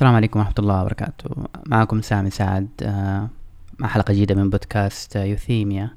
[0.00, 1.30] السلام عليكم ورحمة الله وبركاته.
[1.66, 3.28] معكم سامي سعد آه،
[3.78, 5.90] مع حلقة جديدة من بودكاست يوثيميا.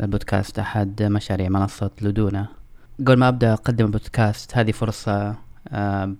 [0.00, 2.46] البودكاست أحد مشاريع منصة لدونا
[3.00, 5.34] قبل ما أبدأ أقدم البودكاست هذه فرصة
[5.68, 6.14] آه،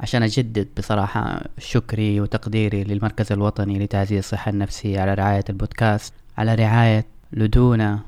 [0.00, 7.06] عشان أجدد بصراحة شكري وتقديري للمركز الوطني لتعزيز الصحة النفسية على رعاية البودكاست على رعاية
[7.32, 8.00] لدونا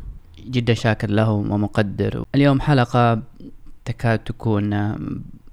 [0.46, 2.24] جدا شاكر لهم ومقدر.
[2.34, 3.22] اليوم حلقة
[3.84, 4.74] تكاد تكون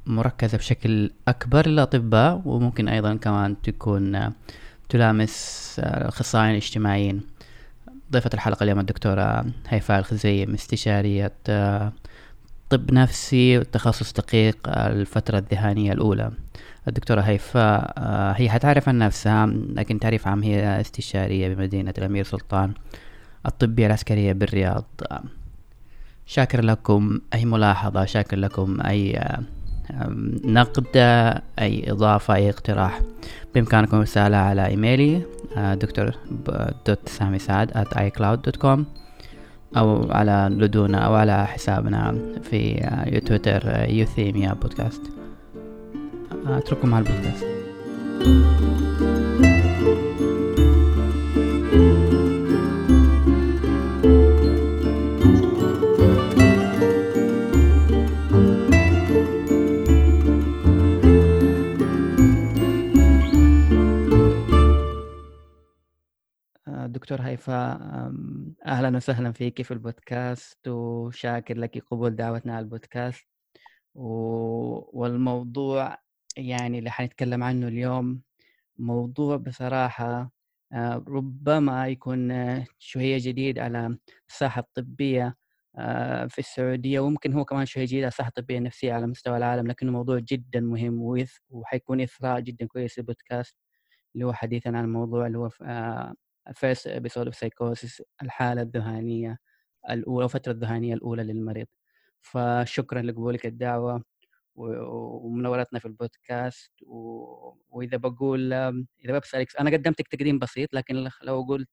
[0.05, 4.33] مركزة بشكل أكبر للأطباء وممكن أيضا كمان تكون
[4.89, 7.21] تلامس الأخصائيين الاجتماعيين.
[8.11, 11.31] ضيفة الحلقة اليوم الدكتورة هيفاء الخزيم استشارية
[12.69, 16.31] طب نفسي وتخصص دقيق الفترة الذهانية الأولى.
[16.87, 17.93] الدكتورة هيفاء
[18.35, 22.73] هي حتعرف عن نفسها لكن تعريف عام هي استشارية بمدينة الأمير سلطان
[23.45, 24.85] الطبية العسكرية بالرياض.
[26.25, 29.19] شاكر لكم أي ملاحظة شاكر لكم أي
[30.45, 30.97] نقد
[31.59, 33.01] أي إضافة أي اقتراح.
[33.55, 35.21] بإمكانكم رسالة على إيميلي
[35.57, 36.15] آه، دكتور
[36.87, 38.79] دوت سامي سعد at icloud.com
[39.77, 45.01] أو على لدونا أو على حسابنا في آه، تويتر آه، يوثيميا بودكاست
[46.47, 47.45] أترككم مع البودكاست.
[67.03, 67.79] دكتور هيفاء
[68.65, 73.27] أهلا وسهلا فيك في البودكاست وشاكر لك قبول دعوتنا على البودكاست.
[73.95, 74.07] و...
[74.99, 75.97] والموضوع
[76.37, 78.21] يعني اللي حنتكلم عنه اليوم
[78.77, 80.31] موضوع بصراحة
[81.07, 82.31] ربما يكون
[82.79, 83.97] شوية جديد على
[84.29, 85.35] الساحة الطبية
[86.29, 89.91] في السعودية وممكن هو كمان شوية جديد على الساحة الطبية النفسية على مستوى العالم لكنه
[89.91, 93.55] موضوع جدا مهم وحيكون إثراء جدا كويس للبودكاست
[94.15, 95.49] اللي هو حديثا عن الموضوع اللي هو
[96.51, 99.39] first episode of psychosis الحالة الذهانية
[99.89, 101.67] الأولى الفترة الذهانية الأولى للمريض
[102.21, 104.03] فشكرا لقبولك الدعوة
[104.55, 107.23] ومنورتنا في البودكاست و...
[107.69, 111.69] وإذا بقول إذا بسألك أنا قدمتك تقديم بسيط لكن لو قلت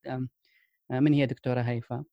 [0.90, 2.04] من هي دكتورة هيفا؟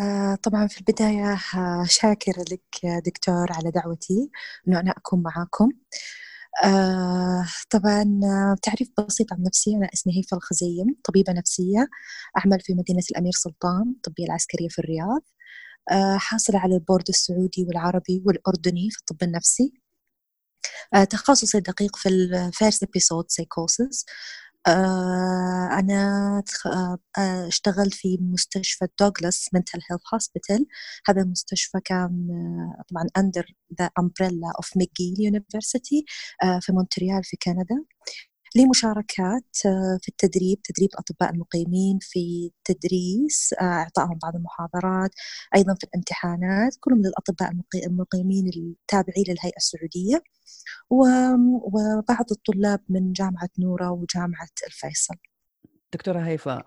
[0.00, 1.38] آه طبعا في البداية
[1.84, 4.30] شاكرة لك دكتور على دعوتي
[4.68, 6.27] أنه أنا أكون معاكم آه
[7.70, 9.76] طبعا آه، تعريف بسيط عن نفسي.
[9.76, 11.88] أنا أسمي هيفا الخزيم طبيبة نفسية
[12.38, 15.22] أعمل في مدينة الأمير سلطان الطبية العسكرية في الرياض.
[15.92, 19.72] آه حاصلة على البورد السعودي والعربي والأردني في الطب النفسي.
[20.94, 24.47] آه تخصصي الدقيق في ال first episode psychosis آه،
[25.78, 30.66] أنا آه، آه، اشتغلت في مستشفى Douglas Mental Health Hospital.
[31.08, 32.28] هذا المستشفى كان
[32.90, 36.04] طبعا under the umbrella of McGill University
[36.60, 37.84] في مونتريال في كندا.
[38.56, 39.56] لي مشاركات
[40.02, 45.10] في التدريب تدريب الأطباء المقيمين في تدريس إعطائهم بعض المحاضرات
[45.56, 47.52] أيضا في الامتحانات كلهم للأطباء
[47.86, 50.22] المقيمين التابعين للهيئة السعودية.
[50.90, 55.14] وبعض الطلاب من جامعة نورا وجامعة الفيصل.
[55.92, 56.62] دكتورة هيفا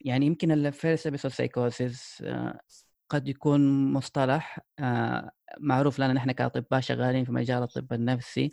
[0.00, 2.22] يعني يمكن ال first episode psychosis
[3.08, 8.44] قد يكون مصطلح آه، معروف لنا نحن كأطباء شغالين في مجال الطب النفسي.
[8.44, 8.50] آه،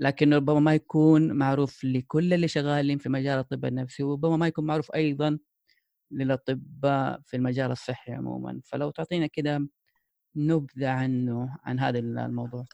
[0.00, 4.66] لكن ربما ما يكون معروف لكل اللي شغالين في مجال الطب النفسي وربما ما يكون
[4.66, 5.38] معروف أيضا
[6.10, 8.60] للأطباء في المجال الصحي عموما.
[8.64, 9.68] فلو تعطينا كده
[10.36, 12.64] نبذة عنه عن هذا الموضوع.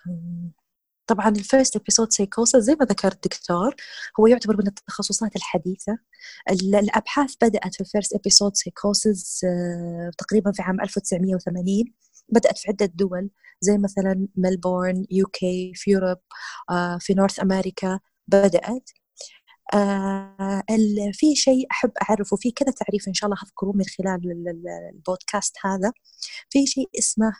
[1.06, 3.74] طبعا ال first episode psychosis زي ما ذكر الدكتور
[4.20, 5.98] هو يعتبر من التخصصات الحديثة.
[6.50, 9.46] الأبحاث بدأت في ال first episode psychosis
[10.18, 11.84] تقريبا في عام 1980
[12.28, 13.30] بدأت في عدة دول
[13.60, 16.18] زي مثلا ملبورن UK في Europe
[16.70, 18.90] آه، في North America بدأت.
[19.74, 20.62] آه
[21.12, 24.20] في شيء أحب أعرفه في كذا تعريف إن شاء الله أذكره من خلال
[24.94, 25.92] البودكاست هذا.
[26.50, 27.32] في شيء اسمه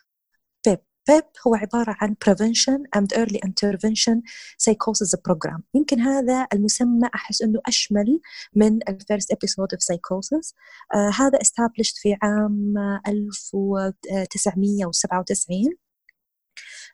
[1.09, 4.17] PEPP هو عبارة عن Prevention and Early Intervention
[4.63, 5.61] Psychosis Program.
[5.75, 8.21] يمكن هذا المسمى أحس أنه أشمل
[8.57, 10.53] من ال First Episode of Psychosis.
[10.95, 12.75] آه هذا established في عام
[13.09, 15.77] 1997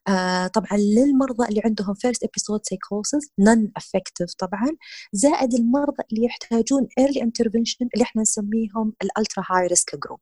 [0.08, 4.68] آه طبعا للمرضى اللي عندهم first episode psychosis non affective طبعا
[5.12, 10.20] زائد المرضى اللي يحتاجون early intervention اللي إحنا نسميهم ال ultra high risk group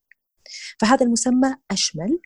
[0.81, 2.19] فهذا المسمى أشمل.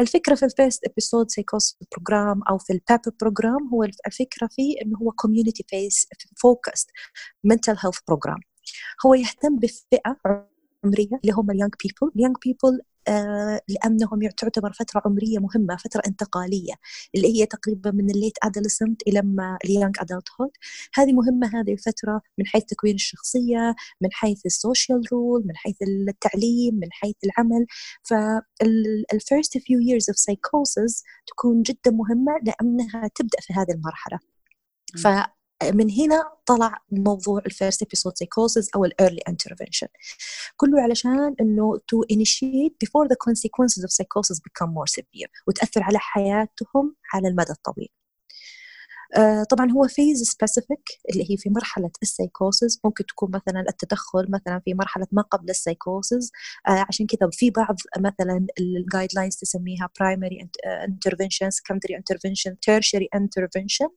[0.00, 4.98] الفكرة في ال first episode psychosis program أو في البابا program هو الفكرة فيه أنه
[4.98, 6.06] هو community based
[6.36, 6.90] focused
[7.44, 8.38] mental health program
[9.06, 10.16] هو يهتم بفئة
[10.84, 15.76] عمرية اللي هم ال young people ال young people آه، لأنهم تعتبر فترة عمرية مهمة
[15.76, 16.74] فترة انتقالية
[17.14, 20.50] اللي هي تقريبا من ال late adolescent إلى ما ال young adulthood
[20.94, 25.76] هذه مهمة هذه الفترة من حيث تكوين الشخصية من حيث ال social role من حيث
[25.82, 27.66] التعليم من حيث العمل.
[28.02, 34.18] فال first few years of psychosis تكون جدا مهمة لأنها تبدأ في هذه المرحلة.
[35.02, 35.06] ف
[35.72, 39.86] من هنا طلع موضوع ال first episode psychosis أو ال early intervention
[40.56, 45.98] كله علشان إنه to initiate before the consequences of psychosis become more severe وتأثر على
[45.98, 47.88] حياتهم على المدى الطويل.
[49.14, 54.60] Uh, طبعا هو phase specific اللي هي في مرحلة السايكوسيس ممكن تكون مثلا التدخل مثلا
[54.64, 56.30] في مرحلة ما قبل السايكوسيس
[56.68, 60.48] uh, عشان كذا في بعض مثلا ال guidelines تسميها primary
[60.88, 63.90] intervention secondary intervention tertiary intervention آه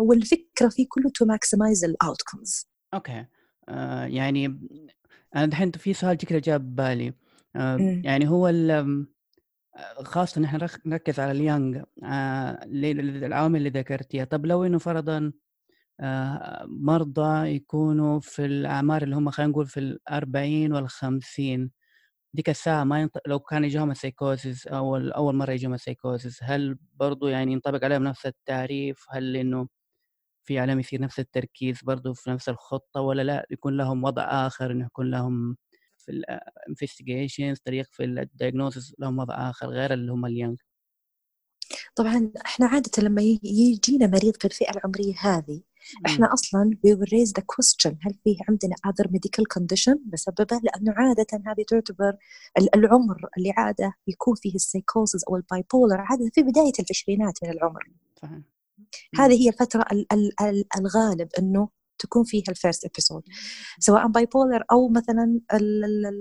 [0.00, 3.26] والفكرة فيه كله to maximize ال outcomes okay.
[3.68, 4.60] آه يعني
[5.36, 7.12] أنا دحين في سؤال كذا جاب بالي
[7.56, 8.48] آه يعني هو
[10.02, 14.24] خاصة نحن نركز على ال young آه العوامل اللي ذكرتيها.
[14.24, 15.32] طب لو إنه فرضا
[16.00, 21.70] آه مرضى يكونوا في الأعمار اللي هم خلينا نقول في الأربعين والخمسين
[22.36, 23.18] ديك الساعة ما ينط...
[23.26, 28.26] لو كان يجيهم السيكوزيس أول أول مرة يجيهم السيكوزيس هل برضو يعني ينطبق عليهم نفس
[28.26, 29.68] التعريف؟ هل إنه
[30.44, 34.70] في عليهم يصير نفس التركيز برضو في نفس الخطة ولا لأ؟ يكون لهم وضع آخر
[34.72, 35.56] إنه يكون لهم
[35.98, 40.58] في ال investigations طريق في ال diagnosis لهم وضع آخر غير اللي هم ال young
[41.96, 45.62] طبعا إحنا عادة لما يجينا مريض في الفئة العمرية هذه
[46.06, 50.92] إحنا أصلا we will raise the question هل في عندنا other medical condition بسببه؟ لأنه
[50.96, 52.16] عاده هذه تعتبر
[52.74, 57.90] العمر اللي عادة يكون فيه السيكوسز أو ال bipolar عادة في بداية العشرينات من العمر.
[58.22, 58.40] صحيح.
[59.18, 59.84] هذه هي الفترة
[60.78, 61.68] الغالب إنه
[61.98, 63.22] تكون فيها ال first episode
[63.78, 65.40] سواء bipolar أو مثلا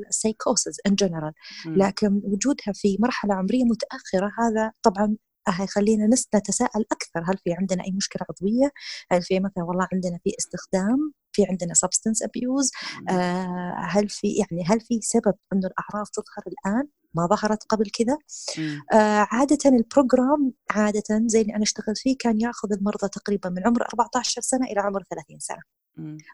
[0.10, 1.34] ال psychosis in general
[1.66, 5.16] لكن وجودها في مرحلة عمرية متأخرة هذا طبعا
[5.48, 8.72] هيخلينا نتساءل أكثر هل في عندنا أي مشكلة عضوية؟
[9.12, 12.72] هل في مثلا والله عندنا في استخدام؟ في عندنا substance abuse؟
[13.10, 18.18] آه هل في يعني هل في سبب إنه الأعراض تظهر الآن؟ ما ظهرت قبل كذا
[18.94, 23.68] آه عادة ال program عادة زي اللي أنا اشتغلت فيه كان يأخذ المرضى تقريبا من
[23.68, 25.62] عمر 14 سنة إلى عمر 30 سنة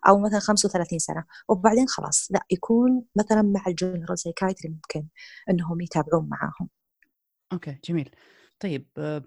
[0.07, 5.07] أو مثلا 35 سنة وبعدين خلاص لا يكون مثلا مع ال general psychiatry ممكن
[5.49, 6.69] إنهم يتابعون معاهم
[7.53, 8.09] أوكي جميل
[8.61, 9.23] طيب آه،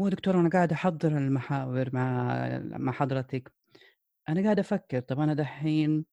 [0.00, 3.52] هو دكتور أنا قاعد أحضّر المحاور مع مع حضرتك،
[4.28, 6.06] أنا قاعد أفكّر طَب أنا دحين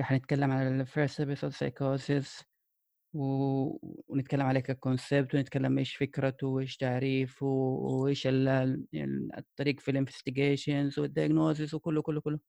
[0.00, 2.44] حنتكلّم على episode psychosis
[3.14, 3.22] و
[4.08, 8.48] ونتكلّم عليه كconcept ونتكلّم إيش فكرته وإيش تعريفه وإيش ال
[9.38, 12.40] الطريق في الinvestigations والdiagnosis وكلّه، كلّه، كلّه.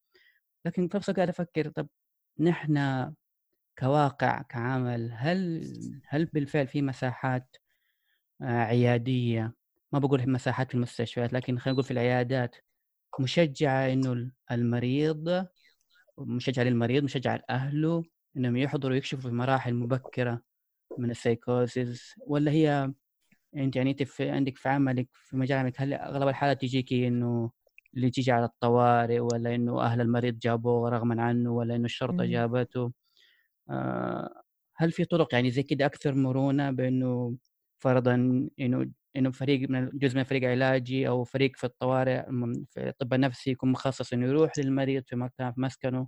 [0.66, 1.90] لكن في نفس قاعد أفكّر طَب
[2.40, 2.78] نحن
[3.80, 5.64] كواقع، كعمل، هل
[6.08, 7.56] هل بالفعل في مساحات
[8.42, 9.54] آه، عيادية.
[9.92, 12.56] ما بقول مساحات في المستشفيات لكن خلينا نقول في العيادات.
[13.20, 15.48] مشجعة إنه المريض
[16.18, 18.04] مشجعة للمريض مشجعة لأهله
[18.38, 20.42] إنهم يحضروا يكشفوا في مراحل مبكرة
[20.98, 22.94] من السيكوزيس ولا هي
[23.56, 27.52] أنت يعني أنت في عندك في عملك في مجال عملك هل أغلب الحالات تجيكي إنه
[27.96, 32.92] اللي تيجي على الطوارئ ولا إنه أهل المريض جابوه رغما عنه ولا إنه الشرطة جابته؟
[33.70, 34.44] آه
[34.78, 37.36] هل في طرق يعني زي كده أكثر مرونة بإنه
[37.82, 38.16] فرضا
[38.60, 42.24] إنه إنه فريق من جزء من فريق علاجي أو فريق في الطوارئ
[42.72, 46.08] في الطب النفسي يكون مخصص إنه يروح للمريض في مكان في مسكنه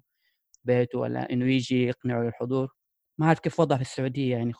[0.63, 2.69] بيته ولا إنه يجي يقنعه للحضور.
[3.17, 4.53] ما أعرف كيف وضع في السعودية يعني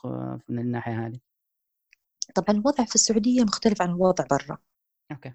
[0.48, 1.20] من الناحية هذه.
[2.34, 4.58] طبعا الوضع في السعودية مختلف عن الوضع برا؟
[5.12, 5.32] okay.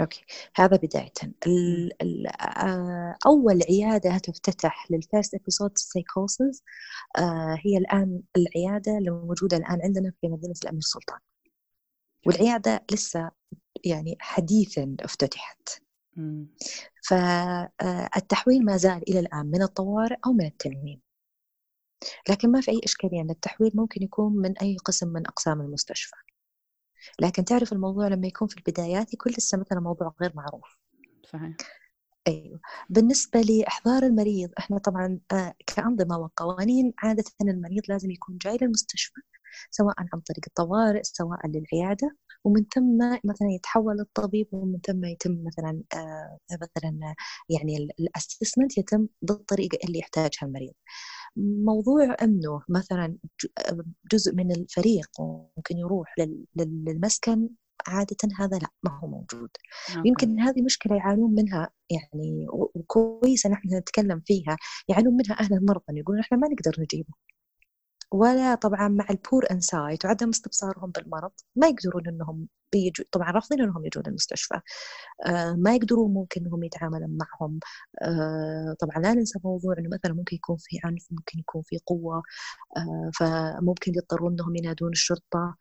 [0.00, 0.24] okay.
[0.56, 1.12] هذا بداية.
[1.46, 6.62] ال ال آه، أول عيادة تفتتح لل first episode psychosis
[7.64, 11.18] هي الآن العيادة الموجوده الآن عندنا في مدينة الأمير سلطان.
[12.26, 13.30] والعيادة لسه
[13.84, 15.68] يعني حديثا افتتحت.
[17.08, 21.00] فالتحويل ما زال إلى الآن من الطوارئ أو من التنويم
[22.30, 26.16] لكن ما في أي إشكالية إن التحويل ممكن يكون من أي قسم من أقسام المستشفى.
[27.20, 30.78] لكن تعرف الموضوع لما يكون في البدايات يكون لسه مثلا موضوع غير معروف.
[31.26, 31.56] صحيح.
[32.28, 32.60] أيوه.
[32.88, 39.20] بالنسبة لأحضار المريض إحنا طبعا آه، كأنظمة وقوانين عادة المريض لازم يكون جاي للمستشفى
[39.70, 45.82] سواء عن طريق الطوارئ سواء للعيادة ومن ثم مثلا يتحول الطبيب ومن ثم يتم مثلا
[45.94, 47.14] آه مثلا
[47.48, 50.72] يعني ال assessment يتم بالطريقة اللي يحتاجها المريض.
[51.36, 53.16] موضوع انه مثلا
[54.12, 55.08] جزء من الفريق
[55.56, 56.14] ممكن يروح
[56.56, 57.48] للمسكن
[57.86, 59.50] عادة هذا لا ما هو موجود
[59.96, 60.08] okay.
[60.08, 64.56] يمكن هذه مشكلة يعانون منها يعني وكويسة نحن نتكلم فيها
[64.88, 67.14] يعانون منها أهل المرضى يقولون إحنا ما نقدر نجيبه
[68.12, 73.60] ولا طبعا مع ال poor insight وعدم استبصارهم بالمرض ما يقدرون إنهم بيجوا طبعا رافضين
[73.62, 74.60] إنهم يجون المستشفى.
[75.26, 77.60] آه ما يقدرون ممكن إنهم يتعاملون معهم.
[78.02, 82.22] آه طبعا لا ننسى موضوع إنه مثلا ممكن يكون في عنف ممكن يكون في قوة.
[82.76, 85.56] آه فممكن يضطرون إنهم ينادون الشرطة.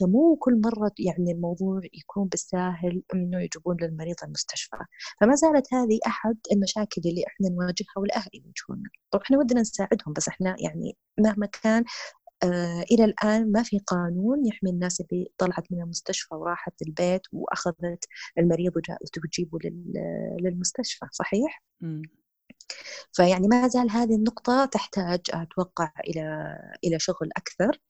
[0.00, 4.76] فمو كل مرة يعني الموضوع يكون بالساهل إنه يجيبون للمريض المستشفى
[5.20, 10.28] فما زالت هذه أحد المشاكل اللي إحنا نواجهها والأهل يواجهونها طبعا إحنا ودنا نساعدهم بس
[10.28, 11.84] إحنا يعني مهما كان
[12.44, 18.04] آه إلى الآن ما في قانون يحمي الناس اللي طلعت من المستشفى وراحت البيت وأخذت
[18.38, 18.72] المريض
[19.16, 19.58] وتجيبه
[20.40, 22.02] للمستشفى صحيح؟ م.
[23.12, 27.87] فيعني ما زال هذه النقطة تحتاج أتوقع إلى إلى شغل أكثر آه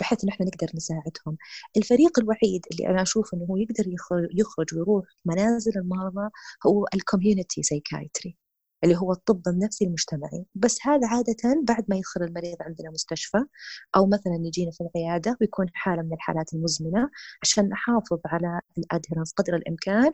[0.00, 1.36] بحيث ان إحنا نقدر نساعدهم.
[1.76, 3.84] الفريق الوحيد اللي أنا أشوف إنه هو يقدر
[4.34, 6.30] يخرج ويروح منازل المرضى
[6.66, 8.36] هو ال community psychiatry.
[8.84, 13.38] اللي هو الطب النفسي المجتمعي بس هذا عادة بعد ما يدخل المريض عندنا مستشفى
[13.96, 17.10] أو مثلا يجينا في العيادة ويكون حالة من الحالات المزمنة
[17.42, 20.10] عشان نحافظ على ال adherence قدر الإمكان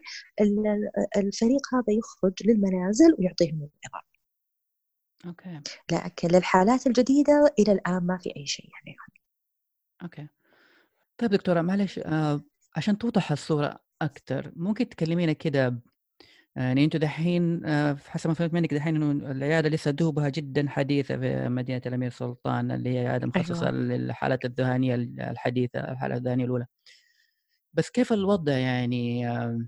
[1.17, 4.08] الفريق هذا يخرج للمنازل ويعطيهم الوظائف
[5.27, 5.61] okay.
[5.93, 8.97] لكن للحالات الجديدة إلى الآن ما في أي شيء يعني.
[10.03, 10.29] okay.
[11.19, 12.41] طيب دكتورة معلش آه
[12.77, 15.81] عشان توضح الصورة أكثر ممكن تكلمينا كده
[16.57, 21.17] يعني أنتم دحين آه، حسب ما فهمت منك دحين إنه العيادة لسه دوبها جدا حديثة
[21.17, 23.79] في مدينة الأمير سلطان اللي هي عيادة مخصصة أيوة.
[23.79, 26.67] للحالات الذهانيه الحديثة الحالة الذهانيه الأولى.
[27.75, 29.67] بس كيف الوضع يعني آه،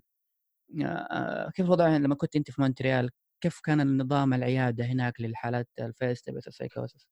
[0.85, 5.88] آه، كيف الوضع لما كنت أنت في مونتريال؟ كيف كان النظام العيادة هناك للحالات ال
[5.88, 7.06] first episode ال psychosis؟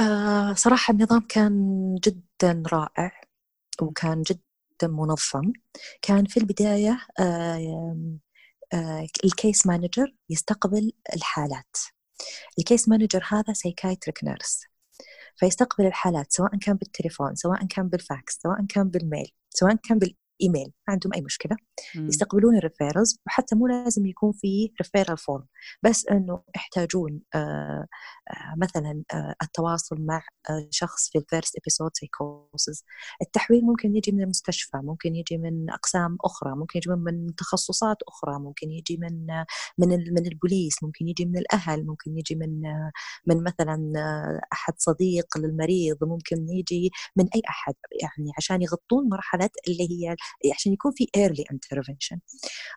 [0.00, 3.20] آه صراحة النظام كان جدا رائع
[3.82, 4.42] وكان جدا
[4.82, 5.52] منظم.
[6.02, 6.98] كان في البداية
[9.24, 11.76] ال case manager يستقبل الحالات.
[12.58, 14.60] ال case manager هذا psychiatric nurse
[15.36, 20.00] فيستقبل الحالات سواء كان بالتليفون سواء كان بالفاكس سواء كان بال mail سواء كان
[20.42, 21.56] ايميل ما عندهم أي مشكلة
[21.94, 22.08] مم.
[22.08, 25.46] يستقبلون ال referrals وحتى مو لازم يكون في referral form
[25.82, 27.86] بس إنه يحتاجون آه
[28.30, 30.22] آه مثلا آه التواصل مع
[30.70, 32.84] شخص في ال first episode psychosis
[33.22, 38.38] التحويل ممكن يجي من المستشفى ممكن يجي من أقسام أخرى ممكن يجي من تخصصات أخرى
[38.38, 39.26] ممكن يجي من
[39.78, 42.62] من من البوليس ممكن يجي من الأهل ممكن يجي من
[43.26, 43.92] من مثلا
[44.52, 50.16] أحد صديق للمريض ممكن يجي من أي أحد يعني عشان يغطون مرحلة اللي هي
[50.54, 52.20] عشان يكون في early intervention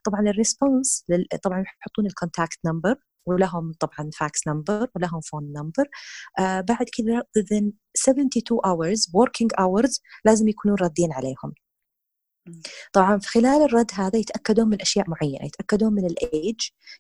[0.05, 1.05] طبعا ال response
[1.43, 2.95] طبعا يحطون ال contact number
[3.27, 5.87] ولهم طبعا fax number ولهم phone number
[6.39, 11.53] آه بعد كذا within 72 hours working hours لازم يكونون ردين عليهم.
[12.93, 16.55] طبعا في خلال الرد هذا يتأكدون من أشياء معينة يتأكدون من الايج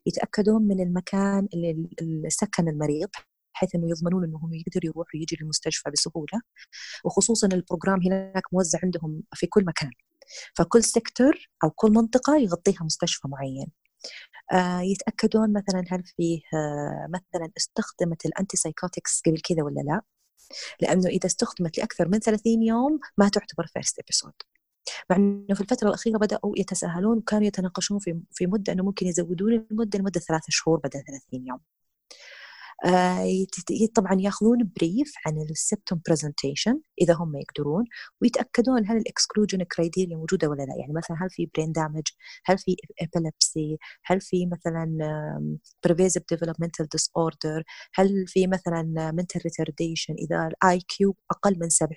[0.05, 3.09] يتأكدون من المكان اللي سكن المريض
[3.55, 6.41] بحيث إنه يضمنون إنهم يقدر يروح ويجي للمستشفى بسهولة.
[7.05, 9.91] وخصوصا ال program هناك موزع عندهم في كل مكان.
[10.57, 13.67] فكل sector أو كل منطقة يغطيها مستشفى معين.
[14.53, 20.01] آه يتأكدون مثلا هل فيه آه مثلا استخدمت ال antipsychotics قبل كذا ولا لا.
[20.81, 24.33] لأنه إذا استخدمت لأكثر من 30 يوم ما تعتبر first episode
[25.09, 29.53] مع إنه في الفترة الأخيرة بدأوا يتساهلون وكانوا يتناقشون في في مدة إنه ممكن يزودون
[29.71, 31.59] المدة لمدة ثلاثة شهور بدل 30 يوم.
[32.85, 33.45] آه،
[33.95, 37.83] طبعا ياخذون brief عن ال symptom presentation إذا هم يقدرون
[38.21, 40.75] ويتأكدون هل ال exclusion criteria موجودة ولا لا.
[40.79, 42.03] يعني مثلا هل في brain damage
[42.45, 44.97] هل في epilepsy هل في مثلا
[45.83, 51.91] pervasive developmental disorder هل في مثلا mental retardation إذا ال IQ أقل من 70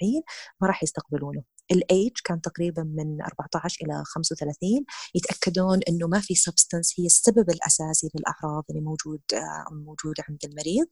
[0.60, 1.42] ما راح يستقبلونه.
[1.70, 4.84] الايج كان تقريبا من 14 إلى 35
[5.14, 10.86] يتأكدون إنه ما في substance هي السبب الأساسي للأعراض اللي موجود آه، موجوده عند المريض.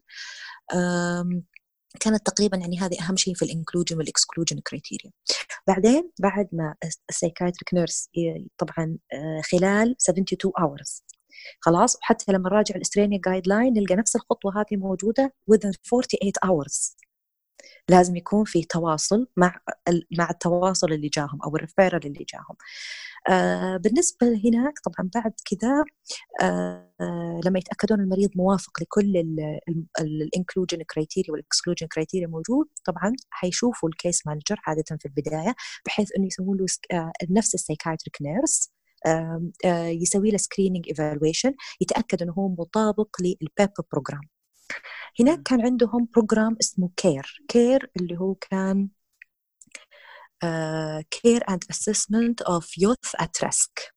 [2.00, 5.12] كانت تقريبا يعني هذه أهم شيء في ال inclusion وال exclusion criteria
[5.66, 6.74] بعدين بعد ما
[7.10, 8.08] ال psychiatric nurse
[8.58, 11.04] طبعا آه، خلال 72 hours
[11.60, 17.07] خلاص وحتى لما نراجع ال Australian guideline نلقى نفس الخطوة هذه موجودة within 48 hours.
[17.88, 19.60] لازم يكون في تواصل مع
[20.18, 22.56] مع التواصل اللي جاهم أو ال referral اللي جاهم.
[23.30, 25.84] آه بالنسبة هناك طبعا بعد كذا
[26.42, 29.16] آه لما يتأكدون المريض موافق لكل
[30.00, 35.54] ال inclusion criteria وال exclusion criteria موجود طبعا حيشوفوا ال case manager عادة في البداية
[35.86, 38.70] بحيث إنه يسوون له آه نفس ال psychiatric nurse
[40.02, 44.20] يسوي له screening evaluation يتأكد إنه هو مطابق لل PEPP program
[45.20, 48.88] هناك كان عندهم program اسمه CARE CARE اللي هو كان
[51.10, 53.94] care and assessment of youth at risk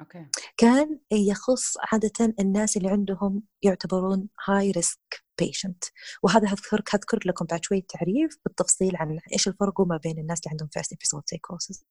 [0.00, 0.26] okay.
[0.56, 5.84] كان يخص عادة الناس اللي عندهم يعتبرون high risk patient
[6.22, 10.50] وهذا هذكر هذكر لكم بعد شوية تعريف بالتفصيل عن إيش الفرق ما بين الناس اللي
[10.50, 11.84] عندهم first episode psychosis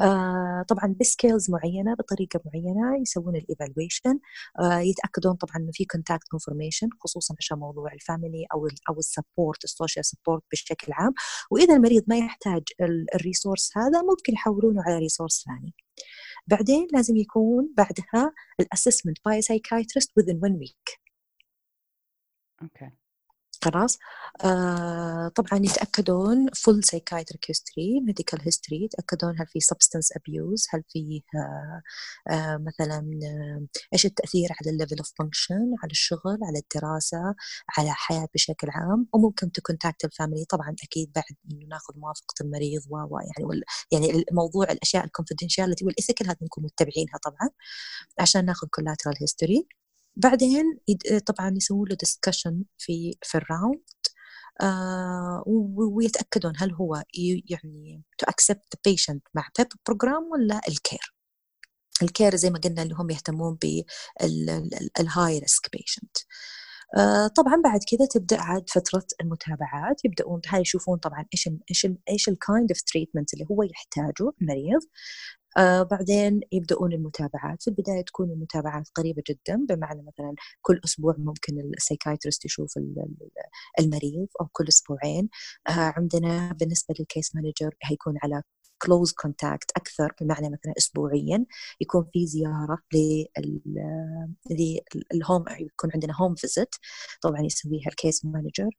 [0.00, 4.18] آه طبعا ب scales معينة بطريقة معينة يسوون ال evaluation
[4.60, 8.98] آه يتأكدون طبعا إنه في contact information خصوصا عشان موضوع ال family أو ال أو
[8.98, 11.12] ال support ال social support بشكل عام.
[11.50, 12.62] وإذا المريض ما يحتاج
[13.14, 15.74] ال resource هذا ممكن يحولونه على resource ثاني.
[16.46, 21.00] بعدين لازم يكون بعدها ال assessment by psychiatrist within one week.
[22.62, 22.90] okay.
[23.64, 23.98] خلاص.
[24.44, 31.22] آه طبعا يتأكدون full psychiatric history medical history يتأكدون هل في substance abuse هل في
[31.36, 31.82] آه
[32.34, 37.34] آه مثلا آه إيش التأثير على ال level of function على الشغل على الدراسة
[37.78, 39.06] على الحياة بشكل عام.
[39.12, 43.60] وممكن ت contact ال family طبعا أكيد بعد إنه ناخذ موافقة المريض و يعني
[43.92, 47.50] يعني الموضوع الأشياء ال confidentiality وال ethical هذه نكون متبعينها طبعا
[48.20, 49.66] عشان ناخذ collateral history
[50.16, 50.78] بعدين
[51.26, 53.82] طبعا يسوون له discussion في في ال round
[54.62, 55.44] آه
[55.96, 57.02] ويتأكدون هل هو
[57.50, 61.14] يعني to accept patient مع PEPP program ولا ال CARE
[62.02, 63.58] ال CARE زي ما قلنا اللي هم يهتمون
[64.98, 66.16] بال high risk patient
[67.36, 72.36] طبعا بعد كذا تبدأ عاد فترة المتابعات يبدأون هاي يشوفون طبعا إيش إيش إيش ال
[72.36, 74.80] kind of treatment اللي هو يحتاجه المريض
[75.58, 77.62] آه بعدين يبدأون المتابعات.
[77.62, 82.72] في البداية تكون المتابعات قريبة جدا بمعنى مثلا كل أسبوع ممكن ال psychiatrist يشوف
[83.80, 85.28] المريض أو كل أسبوعين.
[85.68, 88.42] آه عندنا بالنسبة لل case manager هيكون على
[88.82, 91.46] close contact أكثر بمعنى مثلا اسبوعيا.
[91.80, 92.78] يكون في زيارة
[95.12, 96.74] لل home يكون عندنا home visit
[97.22, 98.70] طبعا يسويها ال case manager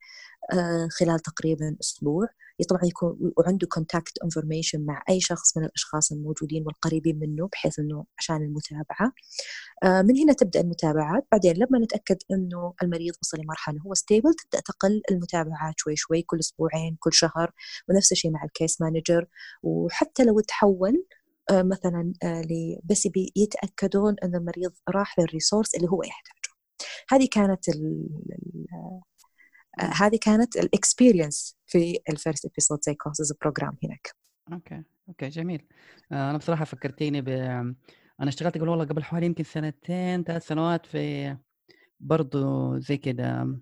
[0.99, 2.27] خلال تقريبا أسبوع.
[2.69, 8.05] طبعا يكون وعنده contact information مع أي شخص من الأشخاص الموجودين والقريبين منه بحيث إنه
[8.19, 9.11] عشان المتابعة.
[9.83, 11.27] آه، من هنا تبدأ المتابعات.
[11.31, 16.39] بعدين لما نتأكد إنه المريض وصل لمرحلة هو stable تبدأ تقل المتابعات شوي شوي كل
[16.39, 17.51] أسبوعين كل شهر
[17.89, 19.27] ونفس الشيء مع ال case manager
[19.63, 21.05] وحتى لو تحول
[21.51, 22.13] آه، مثلا
[22.83, 26.41] بس يتأكدون إن المريض راح لل resource اللي هو يحتاجه.
[27.11, 29.01] هذه كانت آه،
[29.79, 34.15] هذه كانت ال experience في ال first episode psychosis program هناك.
[34.53, 35.67] okay okay جميل.
[36.11, 37.29] آه، أنا بصراحة فكرتيني ب
[38.21, 41.35] أنا اشتغلت قبل والله قبل حوالي يمكن سنتين ثلاث سنوات في
[41.99, 43.59] برضو زي كده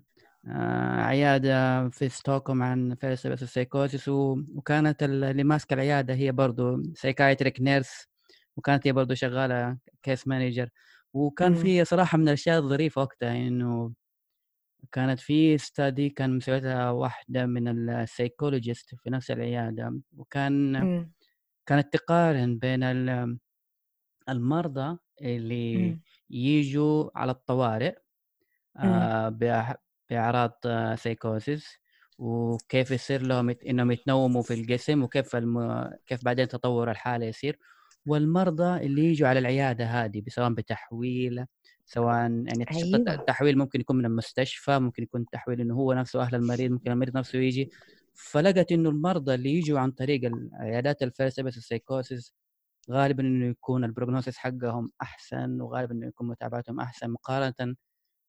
[0.48, 7.60] آه، عيادة في ستوكهولم عن first episode psychosis وكانت اللي ماسكة العيادة هي برضو psychiatric
[7.60, 8.08] nurse
[8.56, 10.68] وكانت هي برضو شغالة case manager
[11.12, 13.92] وكان في صراحة من الأشياء الظريفة وقتها إنه
[14.92, 21.12] كانت في study كان مسويتها واحدة من ال psychologist في نفس العيادة وكان إمم.
[21.66, 22.82] كانت تقارن بين
[24.28, 26.00] المرضى اللي إمم.
[26.30, 27.94] يجوا على الطوارئ
[28.78, 28.92] إمم.
[28.92, 29.28] آه،
[30.10, 30.52] بأعراض
[30.96, 31.80] سايكوسيس
[32.18, 35.90] وكيف يصير لهم إنهم يتنوموا في الجسم وكيف الم...
[36.06, 37.58] كيف بعدين تطور الحالة يصير
[38.06, 41.46] والمرضى اللي يجوا على العيادة هذه سواء بتحويل
[41.92, 42.96] سواء يعني أيوة.
[43.14, 47.16] التحويل ممكن يكون من المستشفى ممكن يكون تحويل إنه هو نفسه أهل المريض ممكن المريض
[47.16, 47.70] نفسه يجي.
[48.14, 52.34] فلقيت إنه المرضى اللي يجوا عن طريق العيادات الفلسفه السايكوسيس
[52.90, 57.76] غالبا إنه يكون ال prognosis حقهم أحسن وغالبا إنه يكون متابعتهم أحسن مقارنة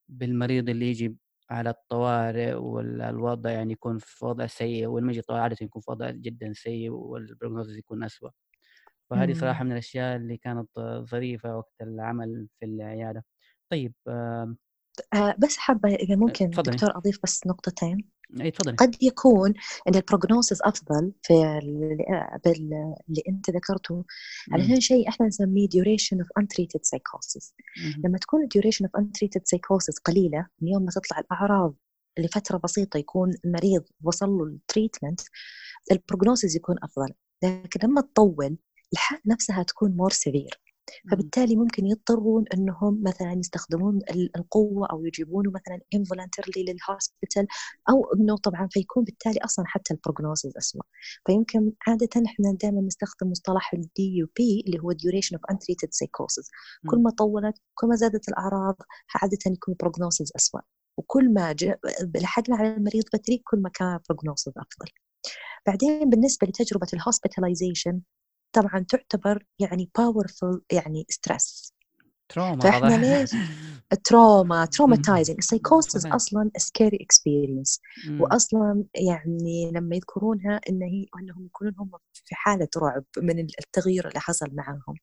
[0.09, 1.15] بالمريض اللي يجي
[1.49, 6.09] على الطوارئ والوضع يعني يكون في وضع سيء ولما يجي الطوارئ عادة يكون في وضع
[6.11, 8.31] جدا سيء وال prognosis يكون اسوء
[9.09, 10.69] فهذه صراحة من الأشياء اللي كانت
[11.11, 13.25] ظريفة وقت العمل في العيادة.
[13.71, 14.55] طيب آه
[15.37, 16.75] بس حابة إذا ممكن فضلي.
[16.75, 18.09] دكتور أضيف بس نقطتين.
[18.41, 18.75] اي تفضلي.
[18.75, 19.53] قد يكون
[19.87, 21.33] إن ال prognosis أفضل في
[22.45, 24.05] اللي أنت ذكرته
[24.51, 27.53] علشان شيء إحنا نسميه duration of untreated psychosis
[28.03, 31.75] لما تكون duration of untreated psychosis قليلة من يوم ما تطلع الأعراض
[32.19, 35.21] لفترة بسيطة يكون المريض وصل له ال treatment
[35.91, 37.13] ال prognosis يكون أفضل.
[37.43, 38.57] لكن لما تطول
[38.93, 40.61] الحالة نفسها تكون more severe
[41.11, 43.99] فبالتالي ممكن يضطرون إنهم مثلا يستخدمون
[44.35, 47.47] القوة أو يجيبونه مثلا involuntarily لل hospital
[47.89, 50.81] أو إنه طبعا فيكون بالتالي أصلا حتى ال prognosis اسوء
[51.25, 56.49] فيمكن عادة إحنا دائما نستخدم مصطلح ال DUP اللي هو duration of untreated psychosis.
[56.89, 58.75] كل ما طولت كل ما زادت الأعراض
[59.15, 60.61] عادة يكون ال prognosis اسوء
[60.97, 61.55] وكل ما
[62.15, 64.91] لحقنا على المريض بدري كل ما كان ال prognosis أفضل.
[65.67, 68.01] بعدين بالنسبة لتجربة ال hospitalization
[68.53, 71.73] طبعا تعتبر يعني powerful يعني ستريس
[72.29, 73.31] trauma فإحنا ليش
[74.03, 77.81] trauma traumatizing ال psychosis أصلا scary experience
[78.19, 84.19] واصلا يعني لما يذكرونها إن هي إنهم يكونون هم في حالة رعب من التغيير اللي
[84.19, 84.95] حصل معاهم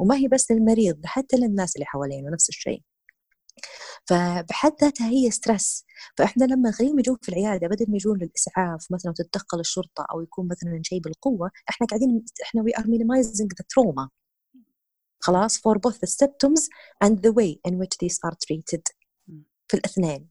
[0.00, 2.82] وما هي بس للمريض حتى للناس اللي حوالينه نفس الشيء.
[4.06, 5.84] فبحد ذاتها هي stress
[6.16, 10.48] فإحنا لما غير يجون في العيادة بدل ما يجون للإسعاف مثلا تتدخل الشرطة أو يكون
[10.48, 14.08] مثلا شيء بالقوة إحنا قاعدين إحنا we are minimizing the trauma
[15.20, 16.68] خلاص؟ for both the symptoms
[17.04, 18.82] and the way in which these are treated.
[19.68, 20.28] في الاثنين.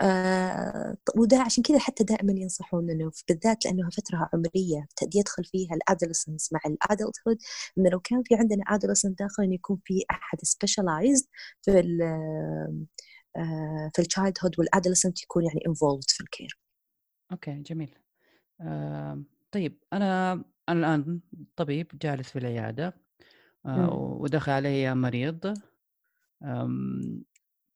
[0.00, 5.82] آه وده عشان كذا حتى دائما ينصحون إنه بالذات لأنها فترة عمرية يدخل فيها ال
[5.82, 7.38] adolescence مع ال adulthood
[7.78, 11.26] إنه لو كان في عندنا adolescent داخل إنه يكون في أحد specialized
[11.62, 12.02] في ال
[13.36, 16.58] آه في ال childhood وال adolescent يكون يعني involved في ال care.
[17.32, 17.94] okay جميل.
[18.60, 20.32] آه طيب أنا
[20.68, 21.20] أنا الآن
[21.56, 22.94] طبيب جالس في العيادة
[23.66, 25.54] آه ودخل علي مريض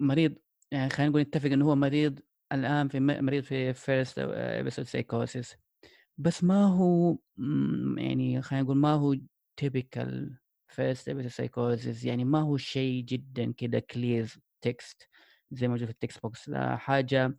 [0.01, 0.35] مريض
[0.71, 2.21] يعني خلينا نقول نتفق إنه هو مريض
[2.53, 5.57] الآن في مريض في first episode psychosis
[6.19, 7.19] بس ما هو
[7.97, 9.17] يعني خلينا نقول ما هو
[9.57, 15.09] typical first episode psychosis يعني ما هو شيء جدا كذا clear text
[15.51, 17.39] زي ما موجود في ال textbooks لا حاجة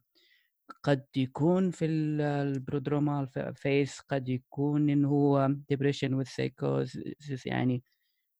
[0.83, 7.83] قد يكون في ال prodromal phase قد يكون انه هو depression with psychosis يعني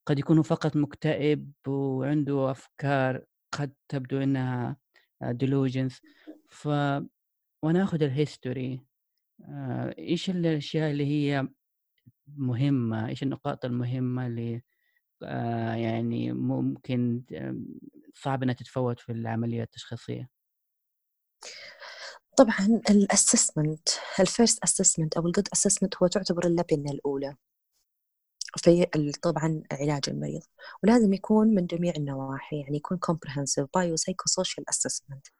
[0.05, 4.77] قد يكون فقط مكتئب وعنده أفكار قد تبدو إنها
[5.23, 6.01] delusions.
[6.49, 6.69] ف
[7.63, 8.81] وناخذ ال history
[9.49, 11.47] آه، إيش الأشياء اللي هي
[12.27, 14.61] مهمة؟ إيش النقاط المهمة اللي
[15.23, 17.23] آه، يعني ممكن
[18.15, 20.29] صعب إنها تتفوت في العملية التشخيصية؟
[22.37, 23.89] طبعا ال assessment
[24.19, 27.35] ال first assessment أو ال good assessment هو تعتبر اللبنه الأولى.
[28.57, 28.85] في
[29.21, 30.41] طبعا علاج المريض.
[30.83, 35.31] ولازم يكون من جميع النواحي يعني يكون comprehensive biopsychosocial assessment.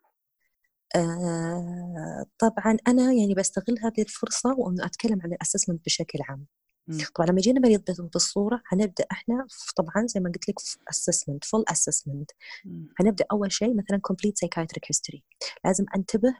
[0.95, 6.45] آه طبعا أنا يعني بستغل هذه الفرصه وانه أتكلم عن ال assessment بشكل عام.
[7.15, 10.55] طبعا لما يجينا مريض بالصورة هنبدأ إحنا طبعا زي ما قلت لك
[10.89, 12.31] assessment full assessment
[12.99, 15.23] هنبدأ أول شيء مثلا complete psychiatric history
[15.65, 16.35] لازم أنتبه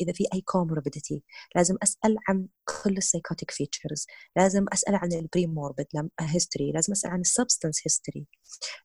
[0.00, 1.22] إذا في أي comorbidity
[1.56, 5.86] لازم أسأل عن كل ال psychotic features لازم أسأل عن ال premorbid
[6.20, 8.26] history لازم أسأل عن ال substance history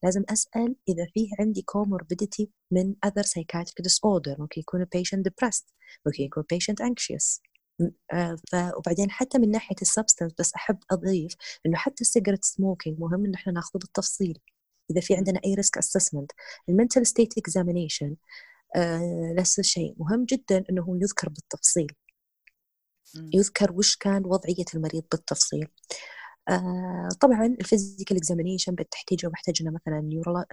[0.03, 5.73] لازم أسأل إذا فيه عندي comorbidity من other psychiatric disorder ممكن يكون ال patient depressed
[6.05, 7.41] ممكن يكون patient anxious
[8.77, 11.35] وبعدين حتى من ناحية ال substance بس أحب أضيف
[11.65, 14.39] إنه حتى ال cigarette smoking مهم إنه إحنا ناخذه بالتفصيل.
[14.91, 16.31] إذا في عندنا أي risk assessment
[16.69, 18.15] ال mental state examination
[19.37, 19.95] نفس الشيء.
[19.97, 21.87] مهم جدا إنه هو يذكر بالتفصيل.
[23.33, 25.63] يذكر وش كان وضعية المريض بالتفصيل.
[25.63, 25.69] آه
[27.21, 29.99] طبعا ال physical examination بتحتاج محتاج مثلا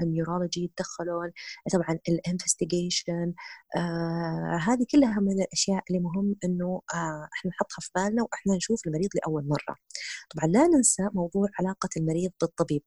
[0.00, 1.32] ال neurology يتدخلون
[1.72, 3.34] طبعا ال investigation
[3.76, 8.86] آه هذه كلها من الأشياء اللي مهم إنه آه إحنا نحطها في بالنا وإحنا نشوف
[8.86, 9.76] المريض لأول مرة.
[10.34, 12.82] طبعا لا ننسى موضوع علاقة المريض بالطبيب.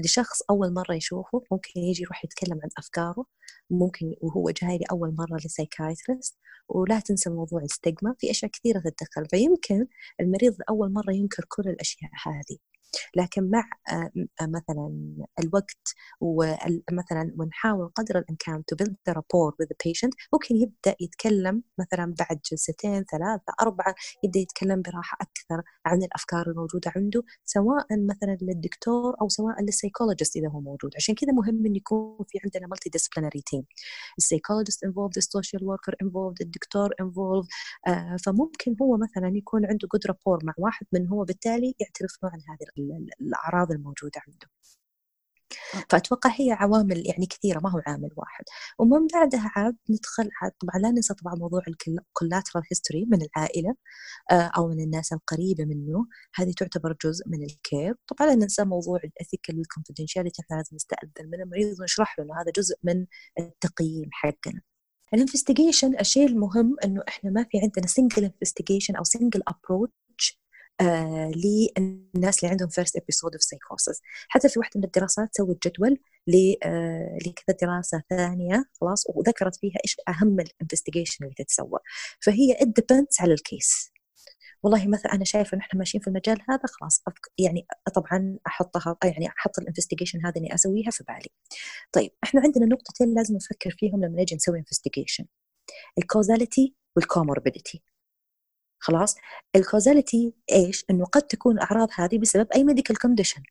[0.00, 3.24] لشخص أول مرة يشوفه ممكن يجي يروح يتكلم عن أفكاره
[3.70, 6.36] ممكن وهو جاي لأول مرة لسايكايترست
[6.70, 9.26] ولا تنسى موضوع الستيغما في أشياء كثيرة تتدخل.
[9.30, 9.86] فيمكن
[10.20, 12.58] المريض لأول مرة ينكر كل الأشياء هذه.
[13.16, 19.68] لكن مع آه، آه، مثلا الوقت ومثلا ونحاول قدر الإمكان to build the rapport with
[19.68, 26.02] the patient ممكن يبدأ يتكلم مثلا بعد جلستين ثلاثة أربعة يبدأ يتكلم براحة أكثر عن
[26.02, 30.90] الأفكار الموجودة عنده سواء مثلا للدكتور أو سواء لل psychologist إذا هو موجود.
[30.96, 33.64] عشان كذا مهم إن يكون في عندنا multidisciplinary team
[34.18, 37.46] ال psychologist involved ال social worker involved الدكتور involved
[37.86, 42.30] آه فممكن هو مثلا يكون عنده good rapport مع واحد من هو بالتالي يعترف له
[42.30, 42.66] عن هذه
[43.20, 44.48] الأعراض الموجودة عنده.
[45.74, 45.84] آه.
[45.90, 48.44] فأتوقع هي عوامل يعني كثيرة ما هو عامل واحد.
[48.78, 53.74] ومن بعدها عاد ندخل عاد طبعا لا ننسى طبعا موضوع ال collateral history من العائلة
[54.30, 56.06] آه، أو من الناس القريبة منه.
[56.34, 60.56] هذه تعتبر جزء من ال care طبعا لا ننسى موضوع ال ethical وال confidentiality إحنا
[60.56, 63.06] لازم نستأذن من المريض ونشرح له إنه هذا جزء من
[63.38, 64.60] التقييم حقنا.
[65.14, 70.40] ال investigation الشيء المهم إنه إحنا ما في عندنا single investigation أو single approach
[70.80, 75.98] آه للناس اللي عندهم first episode of psychosis حتى في واحدة من الدراسات سوت جدول
[76.64, 81.78] آه لكذا دراسة ثانية خلاص وذكرت فيها إيش أهم ال investigation اللي تتسوى.
[82.20, 83.92] فهي ات على ال case
[84.62, 87.02] والله مثلا أنا شايفة إن إحنا ماشيين في المجال هذا خلاص
[87.38, 91.28] يعني طبعا أحطها يعني أحط ال investigation هذا إني أسويها في بالي.
[91.92, 95.24] طيب إحنا عندنا نقطتين لازم نفكر فيهم لما نجي نسوي investigation
[95.98, 97.82] ال causality وال comorbidity
[98.78, 99.14] خلاص؟
[99.56, 103.42] ال causality إيش؟ إنه قد تكون الاعراض هذه بسبب أي medical condition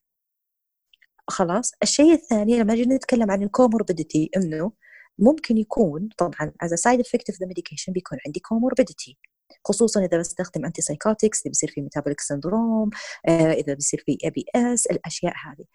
[1.28, 4.72] خلاص؟ الشيء الثاني لما نجي نتكلم عن ال comorbidity إنه
[5.20, 9.29] ممكن يكون طبعا as a side effect of the medication بيكون عندي comorbidity.
[9.66, 12.90] خصوصا إذا بستخدم antipsychotics إذا بيصير في metabolic syndrome
[13.28, 15.66] آه، إذا بيصير في EPS الأشياء هذه.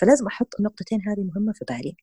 [0.00, 1.96] فلازم أحط النقطتين هذه مهمة في بالي.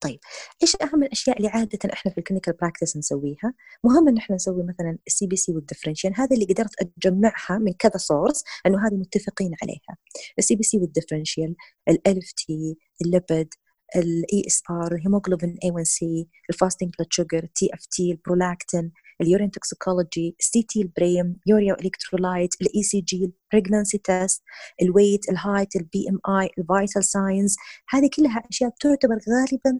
[0.00, 0.18] طيب
[0.62, 3.54] إيش أهم الأشياء اللي عادة إحنا في ال clinical practice نسويها؟
[3.84, 7.96] مهم إن إحنا نسوي مثلا ال CBC وال differential هذه اللي قدرت أجمعها من كذا
[7.96, 9.96] source إنه هذه متفقين عليها.
[10.38, 16.72] ال CBC وال differential ال LFT ال lipid ال ESR ال hemoglobin A1C ال fasting
[16.72, 22.26] blood sugar TFT ال prolactin ال urine toxicology ال CT ال brain urea electrolyte ال
[22.26, 27.56] ECG ال pregnancy test ال weight ال height ال BMI ال vital signs
[27.88, 29.78] هذه كلها أشياء تعتبر غالبا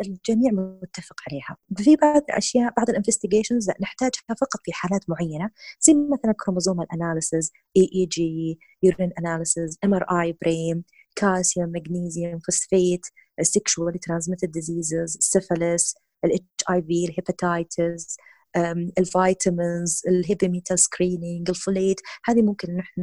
[0.00, 1.56] الجميع متفق عليها.
[1.76, 7.52] في بعض الأشياء بعض ال investigations نحتاجها فقط في حالات معينة زي مثلا chromosome analysis
[7.76, 10.84] EEG urine analysis MRI brain
[11.16, 13.06] calcium magnesium phosphate
[13.42, 18.16] sexually transmitted diseases syphilis ال HIV ال hepatitis
[18.98, 23.02] ال vitamins ال heavy metal screening ال folate هذه ممكن نحن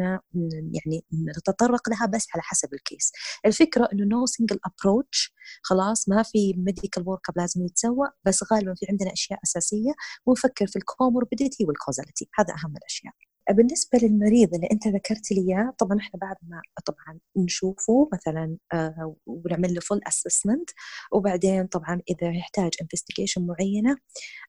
[0.54, 1.06] يعني
[1.38, 3.12] نتطرق لها بس على حسب ال case.
[3.46, 5.34] الفكرة إنه no single approach
[5.64, 9.92] خلاص ما في medical work لازم يتسوى بس غالبا في عندنا أشياء أساسية
[10.26, 13.14] ونفكر في ال comorbidity وال causality هذا أهم الأشياء.
[13.50, 19.16] بالنسبة للمريض اللي أنت ذكرت لي إياه طبعا إحنا بعد ما طبعا نشوفه مثلا آه
[19.26, 20.70] ونعمل له full assessment
[21.12, 23.96] وبعدين طبعا إذا يحتاج investigation معينة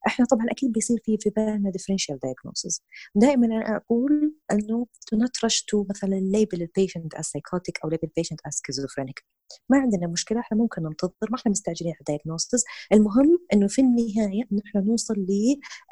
[0.07, 2.83] إحنا طبعا أكيد بيصير في في بالنا differential diagnosis
[3.15, 8.05] دائما أنا أقول إنه not rush to مثلا label ال patient as psychotic أو label
[8.05, 9.23] ال patient as schizophrenic.
[9.71, 13.81] ما عندنا مشكلة إحنا ممكن ننتظر ما إحنا مستعجلين على ال diagnosis المهم إنه في
[13.83, 15.15] النهاية إحنا نوصل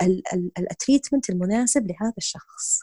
[0.03, 2.81] لل treatment المناسب لهذا الشخص.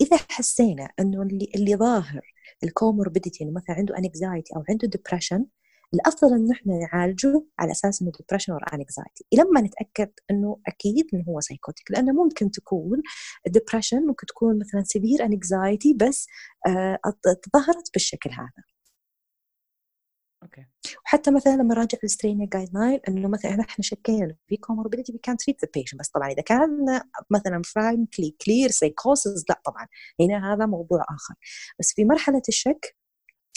[0.00, 2.20] إذا حسينا إنه اللي اللي ظاهر
[2.64, 5.46] ال comorbidity انه مثلا عنده anxiety أو عنده depression
[5.94, 11.24] الأفضل انه إحنا نعالجه على أساس إنه depression or anxiety لما نتأكد إنه أكيد إنه
[11.28, 13.02] هو psychotic لأنه ممكن تكون
[13.46, 16.26] ال depression ممكن تكون مثلا severe anxiety بس
[16.66, 16.98] آه
[17.42, 18.64] تظهرت بالشكل هذا.
[20.58, 20.66] okay.
[21.04, 25.36] وحتى مثلا لما راجع ال Australian guideline إنه مثلا إحنا شكينا في comorbidity we can
[25.36, 26.86] treat the patient بس طبعا إذا كان
[27.30, 29.86] مثلا frankly clear psychosis لا طبعا.
[30.20, 31.34] هنا هذا موضوع آخر.
[31.80, 32.96] بس في مرحلة الشك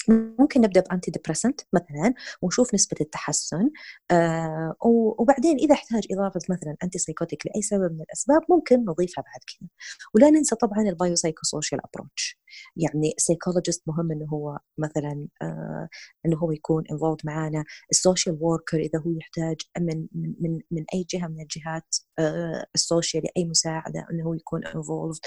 [0.10, 3.70] ممكن نبدأ ب antidepressant مثلا ونشوف نسبة التحسن
[4.12, 4.76] آه
[5.20, 9.70] وبعدين إذا احتاج إضافة مثلا antipsychotic لأي سبب من الأسباب ممكن نضيفها بعد كذا.
[10.16, 12.40] ولا ننسى طبعا ال biopsychosocial approach
[12.78, 15.90] يعني ال psychologist مهم إنه هو مثلا آه
[16.26, 17.64] إنه هو يكون involved معانا.
[17.92, 22.83] ال social worker إذا هو يحتاج من من من أي جهة من الجهات آه ال
[22.83, 25.18] social اي مساعدة إنه هو يكون involved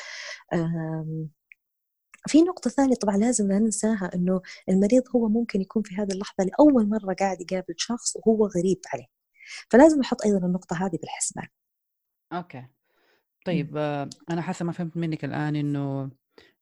[2.27, 6.45] في نقطة ثانية طبعا لازم لا ننساها إنه المريض هو ممكن يكون في هذه اللحظة
[6.45, 9.07] لأول مرة قاعد يقابل شخص وهو غريب عليه.
[9.71, 11.47] فلازم نحط أيضا النقطة هذه بالحسبان.
[12.33, 12.67] okay.
[13.47, 13.77] طيب
[14.31, 16.11] أنا حسب ما فهمت منك الآن إنه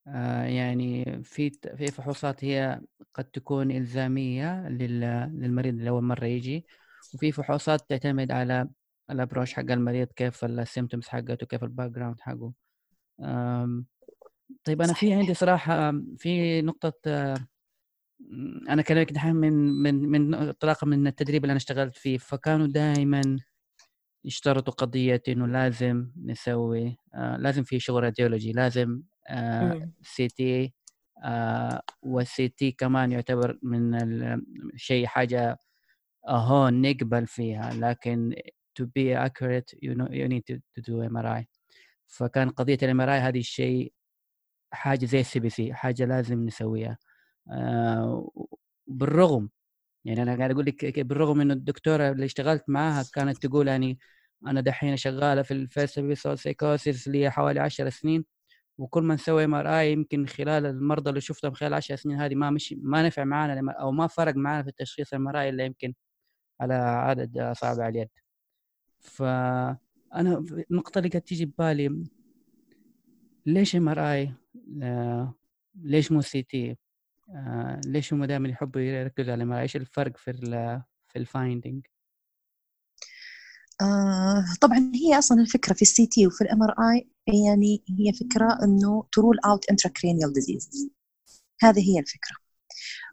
[0.08, 2.80] آه يعني في في فحوصات هي
[3.14, 6.66] قد تكون إلزامية للمريض اللي اول مرة يجي
[7.14, 8.68] وفي فحوصات تعتمد على
[9.10, 12.52] ال approach حق المريض كيف ال symptoms حقته كيف ال background حقه
[14.64, 16.94] طيب أنا في عندي صراحة في نقطة
[18.68, 23.22] أنا كلامك دحين من من من انطلاقا من التدريب اللي أنا اشتغلت فيه فكانوا دائما
[24.24, 30.74] يشترطوا قضية إنه لازم نسوي آه لازم في شغل radiology لازم آه CT
[31.24, 33.94] آه وال CT كمان يعتبر من
[34.74, 35.58] الشيء حاجة
[36.28, 38.34] هون نقبل فيها لكن
[38.80, 41.44] to be accurate you know you need to, to do MRI
[42.06, 43.92] فكان قضية ال MRI هذه الشيء
[44.74, 46.98] حاجة زي ال CBC حاجة لازم نسويها.
[47.52, 48.30] آه
[48.86, 49.50] بالرغم
[50.04, 53.98] يعني أنا قاعد أقول لك بالرغم انه الدكتورة اللي اشتغلت معاها كانت تقول يعني
[54.46, 56.00] أنا دحين شغالة في ال first
[56.34, 58.24] psychosis لي حوالي 10 سنين
[58.78, 62.74] وكل ما نسوي MRI يمكن خلال المرضى اللي شفتهم خلال 10 سنين هذه ما مش
[62.78, 65.94] ما نفع معنا أو ما فرق معنا في التشخيص ال MRI إلا يمكن
[66.60, 68.08] على عدد أصابع اليد.
[69.00, 72.04] فانا النقطه اللي قاعد تيجي ببالي
[73.46, 74.34] ليش MRI
[75.74, 76.76] ليش مو CT
[77.30, 80.32] آه، ليش هم دائما يحبوا يركزوا على ال M إيش الفرق في
[81.08, 81.86] في ال finding
[83.80, 87.08] آه طبعا هي أصلا الفكرة في ال CT وفي ال MRI
[87.46, 90.90] يعني هي فكرة إنه to rule out intracranial disease
[91.62, 92.36] هذه هي الفكرة.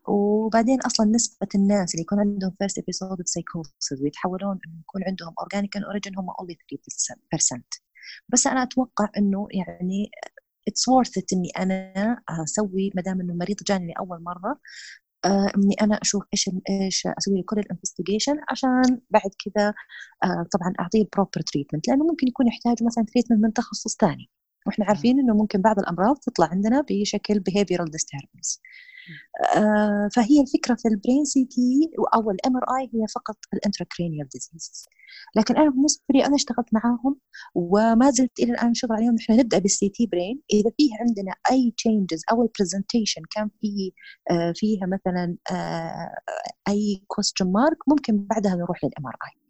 [0.07, 5.33] وبعدين أصلا نسبة الناس اللي يكون عندهم first episode of psychosis ويتحولون إنه يكون عندهم
[5.39, 7.61] organic origin هم only 3%
[8.29, 10.11] بس أنا أتوقع إنه يعني
[10.67, 14.59] it's worth إني أنا أسوي ما دام إنه المريض جاني لأول مرة
[15.25, 19.73] آه إني أنا أشوف إيش إيش أسوي له كل ال investigation عشان بعد كذا
[20.23, 24.29] آه طبعا أعطيه ال proper treatment لأنه ممكن يكون يحتاج مثلا treatment من تخصص ثاني
[24.67, 28.59] وإحنا عارفين إنه ممكن بعض الأمراض تطلع عندنا بشكل behavioral disturbance.
[28.59, 28.90] آه
[30.15, 34.85] فهي الفكرة في ال brain CT أو ال MRI هي فقط ال intracranial disease.
[35.35, 37.15] لكن أنا بالنسبة لي أنا اشتغلت معاهم
[37.55, 39.15] وما زلت إلى الآن شغل عليهم.
[39.15, 40.41] نحن نبدأ بال CT brain.
[40.53, 43.91] إذا فيه عندنا أي changes أو ال presentation كان فيه
[44.31, 46.15] آه فيها مثلا آه
[46.67, 49.41] أي question mark ممكن بعدها نروح لل MRI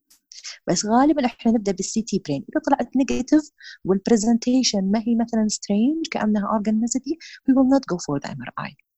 [0.68, 2.46] بس غالبا إحنا نبدأ بال CT brain.
[2.50, 3.52] إذا طلعت negative
[3.86, 7.18] وال presentation ما هي مثلا strange كأنها organicity
[7.50, 8.91] we will not go for the MRI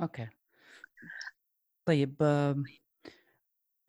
[0.00, 0.28] okay.
[1.84, 2.22] طيب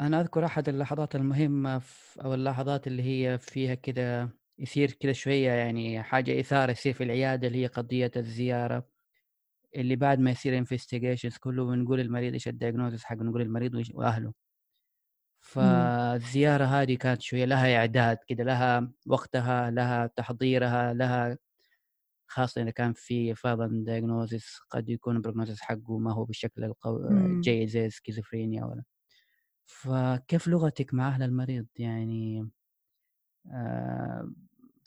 [0.02, 1.82] أنا أذكر أحد اللحظات المهمة
[2.24, 7.48] أو اللحظات اللي هي فيها كذا يصير كذا شوية يعني حاجة إثارة يصير في العيادة
[7.48, 8.88] اللي هي قضية الزيارة
[9.76, 14.34] اللي بعد ما يصير investigations كله بنقول المريض إيش ال diagnosis حق نقول المريض وأهله.
[15.42, 21.38] فالزيارة هذه كانت شوية لها إعداد كده لها وقتها لها تحضيرها لها
[22.30, 27.10] خاصة إذا كان في فرضا diagnosis قد يكون ال prognosis حقه ما هو بالشكل القوي
[27.10, 28.84] الجيد زي سكيزوفرينيا ولا.
[29.66, 32.50] فكيف لغتك مع أهل المريض؟ يعني
[33.52, 34.32] آه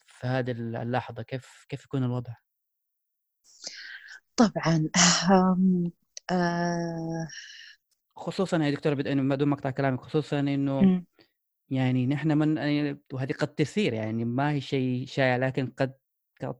[0.07, 2.33] في هذه اللحظة كيف كيف يكون الوضع؟
[4.35, 4.89] طبعا
[6.31, 7.27] آه.
[8.15, 11.03] خصوصا يا دكتور ما دون مقطع كلامك خصوصا إنه
[11.69, 15.93] يعني نحن من يعني وهذه قد تثير يعني ما هي شيء شائع لكن قد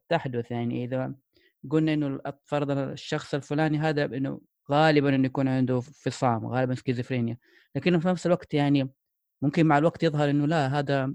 [0.10, 1.16] تحدث يعني إذا
[1.70, 7.38] قلنا إنه فرضا الشخص الفلاني هذا إنه غالبا إنه يكون عنده فصام غالبا سكيزوفرينيا
[7.76, 8.90] لكنه في نفس الوقت يعني
[9.42, 11.14] ممكن مع الوقت يظهر إنه لا هذا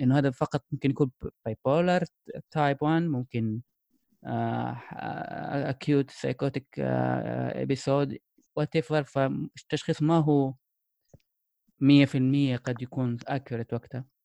[0.00, 1.10] إنه هذا فقط ممكن يكون
[1.44, 2.04] bipolar
[2.50, 3.60] type 1 ممكن
[4.24, 8.18] acute psychotic episode
[8.56, 10.54] whatever فالتشخيص ما هو
[11.80, 14.17] 100% قد يكون accurate وقتها.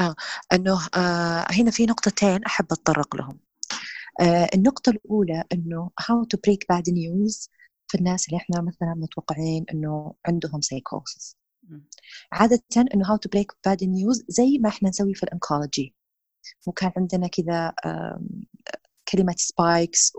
[0.00, 0.14] آه
[0.52, 3.38] إنه آه هنا في نقطتين أحب أتطرق لهم.
[4.20, 7.48] آه النقطة الأولى إنه how to break bad news
[7.88, 11.36] في الناس اللي إحنا مثلا متوقعين إنه عندهم سايكوسس
[12.32, 12.62] عادة
[12.94, 15.94] إنه how to break bad news زي ما إحنا نسوي في ال oncology.
[16.66, 17.74] وكان عندنا كذا
[19.12, 20.12] كلمة SPIKES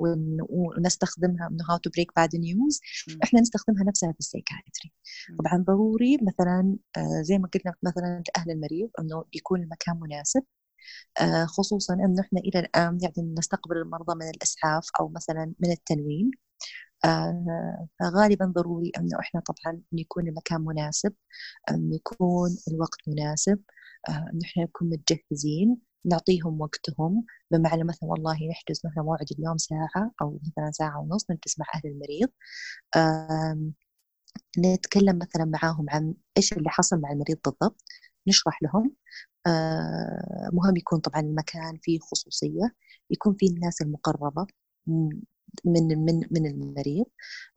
[0.50, 2.80] ونستخدمها انه how to break bad news
[3.24, 4.92] إحنا نستخدمها نفسها في ال psychiatry.
[5.40, 10.44] طبعا ضروري مثلا آه، زي ما قلنا مثلا لأهل المريض إنه يكون المكان مناسب.
[11.22, 16.32] آه، خصوصا إنه إحنا إلى الآن يعني نستقبل المرضى من الإسعاف أو مثلا من التنويم
[17.06, 21.14] آه، فغالبا ضروري إنه إحنا طبعا يكون المكان مناسب
[21.72, 23.60] ان يكون الوقت مناسب
[24.10, 25.78] ان إحنا نكون متجهزين.
[26.06, 31.60] نعطيهم وقتهم بمعنى مثلا والله نحجز مثلا موعد اليوم ساعة أو مثلا ساعة ونص نجلس
[31.60, 32.30] مع أهل المريض.
[34.60, 37.82] نتكلم مثلا معاهم عن إيش اللي حصل مع المريض بالضبط
[38.28, 38.96] نشرح لهم.
[40.54, 42.76] مهم يكون طبعا المكان فيه خصوصية
[43.12, 44.48] يكون فيه الناس المقربة.
[45.66, 47.06] من من من المريض.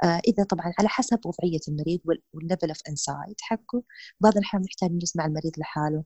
[0.05, 2.01] آه إذا طبعا على حسب وضعية المريض
[2.35, 3.83] وال level of insight حقه
[4.21, 6.05] بعض الأحيان نحتاج نجلس مع المريض لحاله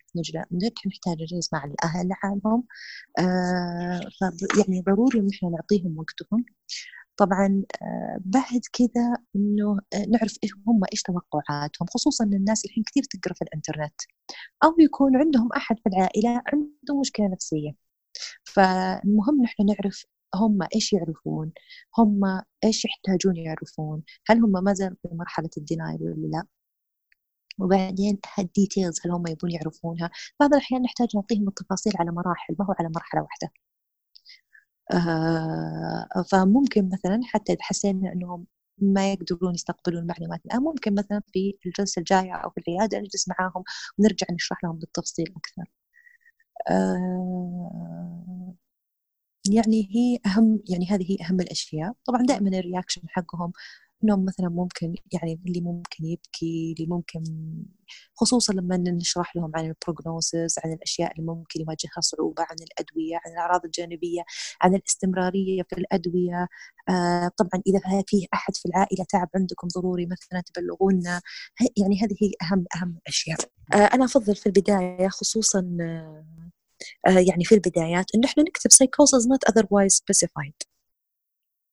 [0.86, 2.64] نحتاج نجلس مع الأهل لحالهم.
[3.18, 4.00] آه
[4.58, 6.44] يعني ضروري إن إحنا نعطيهم وقتهم.
[7.16, 13.34] طبعا آه بعد كذا إنه نعرف إيه هم إيش توقعاتهم خصوصا الناس الحين كثير تقرأ
[13.34, 14.00] في الإنترنت.
[14.64, 17.72] أو يكون عندهم أحد في العائلة عنده مشكلة نفسية.
[18.44, 21.52] فالمهم نحن نعرف هم إيش يعرفون؟
[21.98, 26.44] هم إيش يحتاجون يعرفون؟ هل هم ما زالوا في مرحلة ال denial ولا لا؟
[27.58, 30.10] وبعدين ال details هل هم يبون يعرفونها؟
[30.40, 33.50] بعض الأحيان نحتاج نعطيهم التفاصيل على مراحل ما هو على مرحلة واحدة.
[34.92, 38.46] آه فممكن مثلا حتى إذا حسينا أنهم
[38.78, 43.64] ما يقدرون يستقبلون المعلومات الآن ممكن مثلا في الجلسة الجاية أو في العيادة نجلس معاهم
[43.98, 45.64] ونرجع نشرح لهم بالتفصيل أكثر.
[46.70, 48.07] آه
[49.52, 51.92] يعني هي أهم يعني هذه هي أهم الأشياء.
[52.06, 53.52] طبعا دائما ال reaction حقهم
[54.04, 57.22] إنهم مثلا ممكن يعني اللي ممكن يبكي اللي ممكن
[58.14, 63.16] خصوصا لما نشرح لهم عن ال prognosis عن الأشياء اللي ممكن يواجهها صعوبة عن الأدوية
[63.26, 64.22] عن الأعراض الجانبية
[64.62, 66.48] عن الاستمرارية في الأدوية.
[66.88, 71.20] آه طبعا إذا فيه أحد في العائلة تعب عندكم ضروري مثلا تبلغونا.
[71.76, 73.38] يعني هذه هي أهم أهم الأشياء.
[73.74, 76.24] آه أنا أفضل في البداية خصوصا آه،
[77.06, 80.68] يعني في البدايات انه إحنا نكتب psychosis not otherwise specified.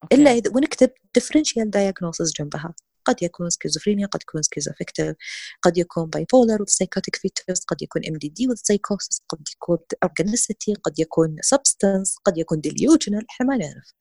[0.03, 0.15] okay.
[0.15, 0.89] إلا إذا ونكتب
[1.19, 2.73] differential diagnosis جنبها.
[3.05, 5.15] قد يكون سكيزوفرينيا قد يكون schizoaffective
[5.61, 10.99] قد يكون bipolar و psychotic features قد يكون MDD و psychosis قد يكون organicity قد
[10.99, 13.93] يكون substance قد يكون delusional إحنا ما نعرف.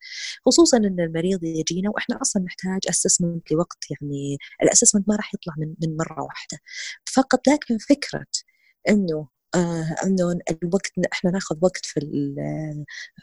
[0.46, 5.54] خصوصا إن المريض يجينا وإحنا أصلا نحتاج assessment لوقت يعني ال assessment ما راح يطلع
[5.58, 6.58] من من مرة واحدة.
[7.14, 8.26] فقط لكن فكرة
[8.88, 9.33] إنه آه
[10.04, 12.00] انه الوقت إحنا ناخذ وقت في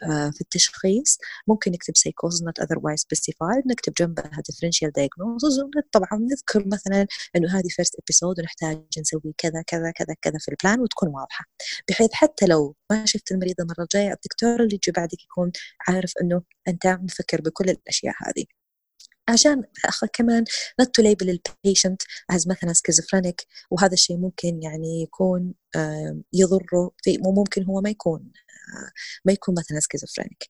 [0.02, 1.18] آه في التشخيص.
[1.48, 7.06] ممكن نكتب سايكوز not otherwise specified نكتب جنبها differential diagnosis طبعا نذكر مثلا
[7.36, 11.44] إنه هذه first episode ونحتاج نسوي كذا كذا كذا كذا في ال plan وتكون واضحة.
[11.88, 15.52] بحيث حتى لو ما شفت المريض المره الجايه الدكتور اللي يجي بعدك يكون
[15.88, 18.61] عارف إنه أنت مفكر بكل الأشياء هذه.
[19.28, 19.62] عشان
[20.12, 20.44] كمان
[20.82, 22.02] not to label ال patient
[22.32, 25.54] as مثلا schizophrenic وهذا الشيء ممكن يعني يكون
[26.32, 28.32] يضره في وممكن هو ما يكون
[29.24, 30.48] ما يكون مثلا schizophrenic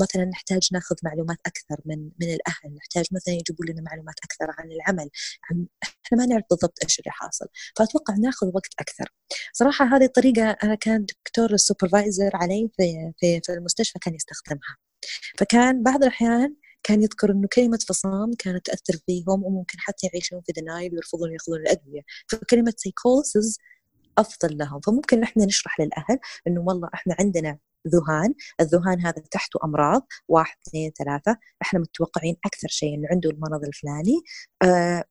[0.00, 4.72] مثلا نحتاج ناخذ معلومات أكثر من من الأهل نحتاج مثلا يجيبوا لنا معلومات أكثر عن
[4.72, 5.10] العمل
[5.50, 7.46] عن إحنا ما نعرف بالضبط إيش اللي حاصل
[7.76, 9.12] فأتوقع ناخذ وقت أكثر.
[9.52, 14.76] صراحة هذه الطريقة أنا كان دكتور ال supervisor علي في في في المستشفى كان يستخدمها.
[15.38, 20.52] فكان بعض الأحيان كان يذكر إنه كلمة فصام كانت تأثر فيهم وممكن حتى يعيشون في
[20.52, 22.02] denial ويرفضون يأخذون الأدوية.
[22.28, 23.58] فكلمة سايكوسز
[24.18, 24.80] أفضل لهم.
[24.80, 27.58] فممكن إحنا نشرح للأهل إنه والله إحنا عندنا
[27.88, 31.36] ذهان الذهان هذا تحته أمراض واحد اثنين ثلاثة.
[31.62, 34.20] إحنا متوقعين أكثر شيء إنه عنده المرض الفلاني.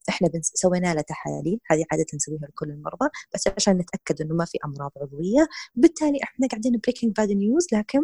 [0.10, 0.52] إحنا بنس...
[0.56, 1.60] سوينا له تحاليل.
[1.72, 5.48] هذه عادة نسويها لكل المرضى بس عشان نتأكد إنه ما في أمراض عضوية.
[5.76, 8.00] بالتالي إحنا قاعدين breaking bad news لكن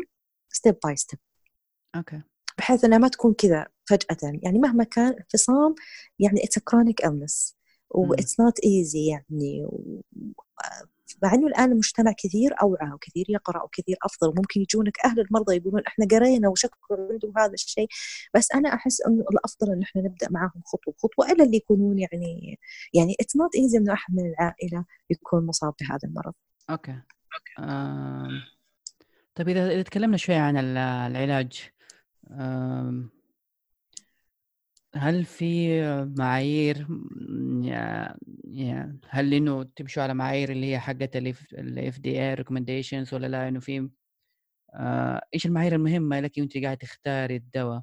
[0.49, 1.19] step by step
[1.95, 2.32] okay.
[2.57, 4.17] بحيث إنها ما تكون كذا فجأة.
[4.43, 5.75] يعني مهما كان انفصام
[6.19, 7.53] يعني it's chronic illness.
[7.89, 9.67] و it's not easy يعني.
[11.23, 15.81] مع إنه الآن المجتمع كثير أوعى وكثير يقرأ وكثير أفضل وممكن يجونك أهل المرضى يقولون
[15.87, 17.87] إحنا قرينا وشكرا عندهم هذا الشيء.
[18.35, 22.59] بس أنا أحس إنه الأفضل إن إحنا نبدأ معاهم خطوة خطوه إلا اللي يكونون يعني
[22.93, 26.33] يعني it's not easy إنه أحد من العائلة يكون مصاب بهذا المرض.
[26.69, 26.91] Okay.
[26.91, 27.69] Okay.
[27.71, 28.29] آه...
[29.35, 31.72] طيب إذا إذا تكلمنا شوي عن العلاج.
[34.95, 35.81] هل في
[36.17, 36.87] معايير
[39.09, 41.15] هل إنه تمشوا على معايير اللي هي حقت
[41.53, 43.89] ال FDA recommendations ولا لا؟ إنه في
[44.75, 47.81] آه، إيش المعايير المهمة لك وأنت قاعد تختاري الدواء؟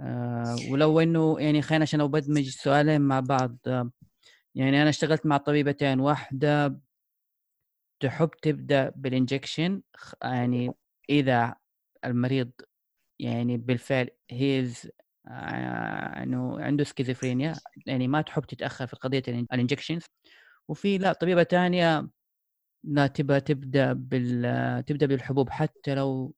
[0.00, 3.56] آه، ولو إنه يعني خلينا عشان بدمج سؤالين مع بعض
[4.54, 6.80] يعني أنا اشتغلت مع طبيبتين واحدة
[8.00, 9.82] تحب تبدأ بال injection
[10.22, 10.72] يعني
[11.10, 11.54] إذا
[12.04, 12.50] المريض
[13.20, 14.90] يعني بالفعل he's
[15.28, 17.54] آه، إنه عنده سكيزوفرينيا
[17.86, 20.02] يعني ما تحب تتأخر في قضية ال injections
[20.68, 22.08] وفي لا طبيبة ثانية
[22.84, 26.34] لا تبى تبدأ بال تبدأ بالحبوب حتى لو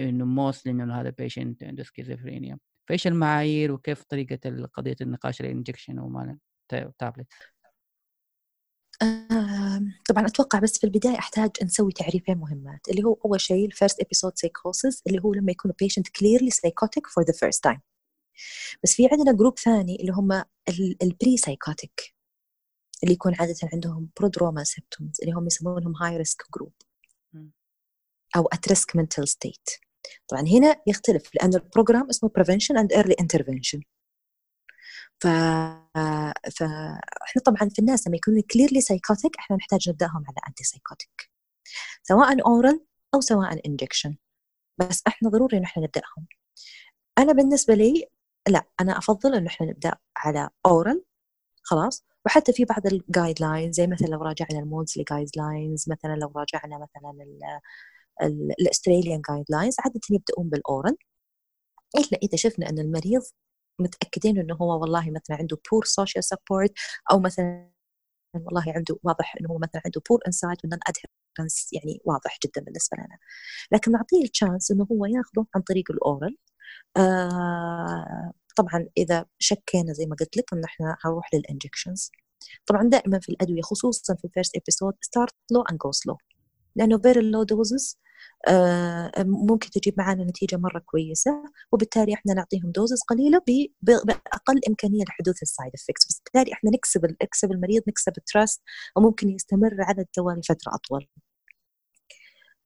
[0.00, 5.98] إنه most إنه هذا patient عنده سكيزوفرينيا فايش المعايير وكيف طريقة قضية النقاش ال injection
[5.98, 6.38] وما
[6.98, 7.26] تابلت
[10.08, 14.00] طبعا أتوقع بس في البداية أحتاج نسوي تعريفين مهمات اللي هو أول شيء ال first
[14.00, 17.80] episode psychosis اللي هو لما يكون patient clearly psychotic for the first time
[18.82, 20.44] بس في عندنا group ثاني اللي هم
[21.02, 22.14] ال pre-psychotic
[23.02, 26.72] اللي يكون عادة عندهم prodromal symptoms اللي هم يسمونهم high risk group
[28.36, 29.68] أو at risk mental state
[30.28, 33.80] طبعا هنا يختلف لأن ال program اسمه prevention and early intervention
[35.20, 35.26] ف...
[36.58, 41.30] فاحنا طبعا في الناس لما يكونوا clearly psychotic إحنا نحتاج نبدأهم على antipsychotic
[42.02, 44.16] سواء oral أو سواء injection
[44.78, 46.26] بس إحنا ضروري إن إحنا نبدأهم.
[47.18, 48.08] أنا بالنسبة لي
[48.48, 51.04] لا أنا أفضل انه إحنا نبدأ على oral
[51.62, 52.04] خلاص.
[52.26, 56.78] وحتى في بعض ال guidelines زي مثلا لو راجعنا ال Maudsley guidelines مثلا لو راجعنا
[56.78, 57.14] مثلا
[58.60, 60.96] ال Australian guidelines عادة يبدأون بال oral
[61.96, 63.22] الا إذا شفنا إن المريض
[63.80, 66.72] متأكدين إنه هو والله مثلا عنده poor social support
[67.12, 67.70] أو مثلا
[68.34, 72.96] والله عنده واضح إنه هو مثلا عنده poor insight و non-adherence يعني واضح جدا بالنسبة
[72.98, 73.18] لنا.
[73.72, 76.36] لكن نعطيه ال chance إنه هو ياخذه عن طريق ال oral.
[76.96, 82.10] آه طبعا إذا شكينا زي ما قلت لك إن إحنا هنروح لل injections
[82.66, 86.18] طبعا دائما في الأدوية خصوصا في ال first episode start low and go slow
[86.76, 87.98] لأنه very low doses
[89.18, 93.40] ممكن تجيب معنا نتيجة مرة كويسة وبالتالي إحنا نعطيهم doses قليلة
[93.82, 98.62] بأقل إمكانية لحدوث ال side effects بالتالي إحنا نكسب نكسب المريض نكسب ال trust
[98.96, 101.08] وممكن يستمر على الدواء لفترة أطول.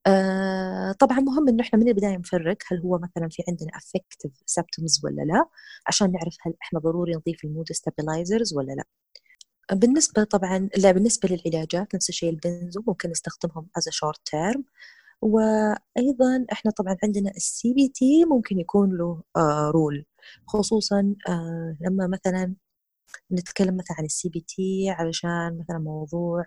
[0.07, 5.01] آه طبعا مهم إنه إحنا من البداية نفرق هل هو مثلا في عندنا affective symptoms
[5.03, 5.45] ولا لا
[5.87, 8.83] عشان نعرف هل إحنا ضروري نضيف ال mood stabilizers ولا لا.
[9.71, 14.63] بالنسبة طبعا لا بالنسبة للعلاجات نفس الشيء ال benzo ممكن نستخدمهم as short term
[15.23, 20.05] وأيضا إحنا طبعا عندنا ال CBT ممكن يكون له آه role
[20.47, 22.55] خصوصا آه لما مثلا
[23.31, 26.45] نتكلم مثلا عن ال CBT علشان مثلا موضوع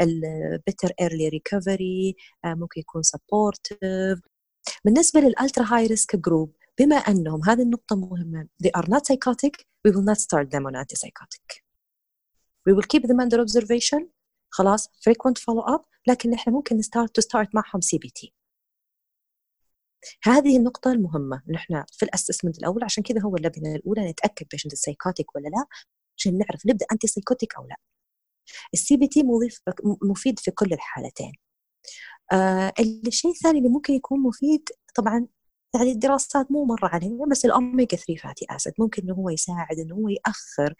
[0.00, 4.20] ال better early recovery ممكن يكون supportive
[4.84, 9.64] بالنسبة لل ultra high risk group بما أنهم هذه النقطة مهمة they are not psychotic
[9.88, 11.46] we will not start them on antipsychotic.
[12.66, 14.08] We will keep them under observation.
[14.50, 15.93] خلاص frequent follow up.
[16.06, 18.34] لكن إحنا ممكن ن start to start معهم CBT
[20.24, 24.74] هذه النقطة المهمة نحن في ال assessment الأول عشان كذا هو اللبنة الأولى نتأكد patient
[24.74, 25.64] psychotic ولا لا
[26.18, 27.76] عشان نعرف نبدأ antipsychotic أو لا.
[28.74, 29.22] ال CBT
[30.02, 31.32] مفيد في كل الحالتين.
[32.32, 32.72] آه
[33.08, 35.26] الشيء الثاني اللي ممكن يكون مفيد طبعا
[35.74, 39.94] يعني الدراسات مو مرة علينا بس الأوميجا 3 fatty acid ممكن إنه هو يساعد إنه
[39.94, 40.74] هو يأخر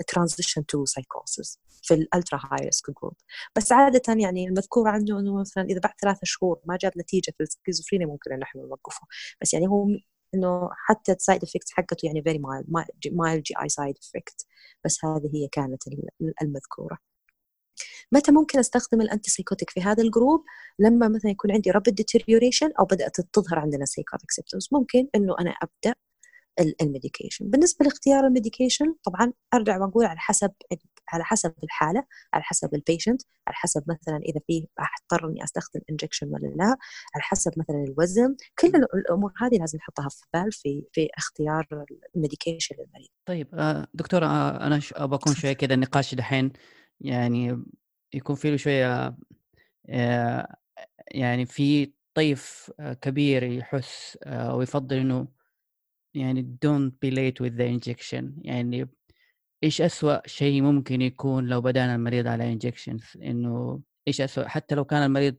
[0.00, 3.14] ال transition to psychosis في ال ultra high risk group
[3.56, 7.42] بس عادة يعني المذكور عنده إنه مثلا إذا بعد ثلاثة شهور ما جاب نتيجة في
[7.42, 9.06] السكيزوفرينيا ممكن إن إحنا نوقفه.
[9.42, 9.86] بس يعني هو
[10.34, 12.64] إنه حتى ال side effect حقته يعني very mild
[13.12, 14.46] mild GI side effect
[14.84, 15.82] بس هذه هي كانت
[16.42, 16.98] المذكورة.
[18.12, 20.44] متى ممكن أستخدم ال antipsychotic في هذا ال group
[20.78, 25.50] لما مثلا يكون عندي rapid deterioration أو بدأت تظهر عندنا psychotic symptoms ممكن إنه أنا
[25.50, 25.94] أبدأ
[26.80, 27.50] ال medication.
[27.50, 30.52] بالنسبة لاختيار ال medication طبعا أرجع وأقول على حسب
[31.12, 35.80] على حسب الحالة على حسب ال patient على حسب مثلا إذا فيه اضطر إني أستخدم
[35.90, 36.76] injection ولا لا
[37.14, 38.36] على حسب مثلا الوزن.
[38.58, 41.66] كل الأمور هذه لازم نحطها في بال في في اختيار
[42.14, 43.08] الميديكيشن للمريض.
[43.26, 46.52] طيب آه، دكتورة آه، أنا أبغى أكون شوية كذا النقاش دحين.
[47.00, 47.64] يعني
[48.14, 49.16] يكون فيه شوية
[49.88, 50.56] آه،
[51.10, 55.28] يعني في طيف كبير يحس ويفضل إنه
[56.16, 58.24] يعني don't be late with the injection.
[58.42, 58.88] يعني
[59.64, 64.84] إيش أسوأ شيء ممكن يكون لو بدأنا المريض على injections إنه إيش أسوأ؟ حتى لو
[64.84, 65.36] كان المريض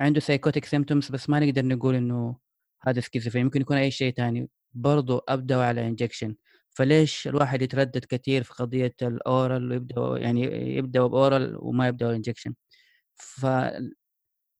[0.00, 2.36] عنده psychotic symptoms بس ما نقدر نقول إنه
[2.82, 4.48] هذا سكيزوفرينيا ممكن يكون أي شيء تاني.
[4.74, 6.34] برضو أبدأ على injection.
[6.70, 10.42] فليش الواحد يتردد كثير في قضية ال oral ويبدأ يعني
[10.76, 12.54] يبدأ ب oral وما يبدأ injection
[13.16, 13.46] ف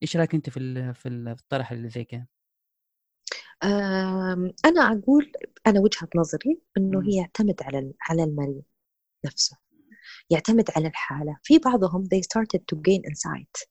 [0.03, 2.29] إيش رأيك أنت في في الطرح اللي زي كده؟
[3.63, 5.33] أنا أقول
[5.67, 8.63] أنا وجهة نظري إنه هي يعتمد على على المريض
[9.25, 9.57] نفسه
[10.31, 11.37] يعتمد على الحالة.
[11.43, 13.67] في بعضهم they started to gain insight.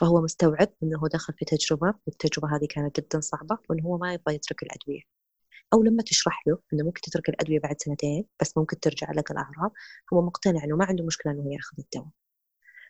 [0.00, 4.34] فهو مستوعب هو دخل في تجربة والتجربة هذه كانت جدا صعبة وإنه هو ما يبغى
[4.34, 5.02] يترك الأدوية.
[5.72, 9.72] أو لما تشرح له إنه ممكن تترك الأدوية بعد سنتين بس ممكن ترجع لك الأعراض
[10.12, 12.08] هو مقتنع إنه ما عنده مشكلة إنه يأخذ الدواء.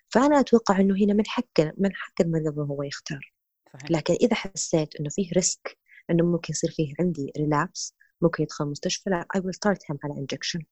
[0.08, 3.34] فأنا أتوقع إنه هنا من حق من حق المريض إنه هو يختار.
[3.72, 3.90] صحيح.
[3.90, 5.78] لكن إذا حسيت إنه فيه risk
[6.10, 10.26] إنه ممكن يصير فيه عندي relapse ممكن يدخل مستشفى لا I will start him على
[10.26, 10.62] injection.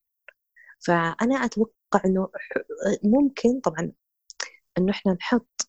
[0.86, 2.28] فأنا أتوقع إنه
[3.04, 3.92] ممكن طبعا
[4.78, 5.68] إنه إحنا نحط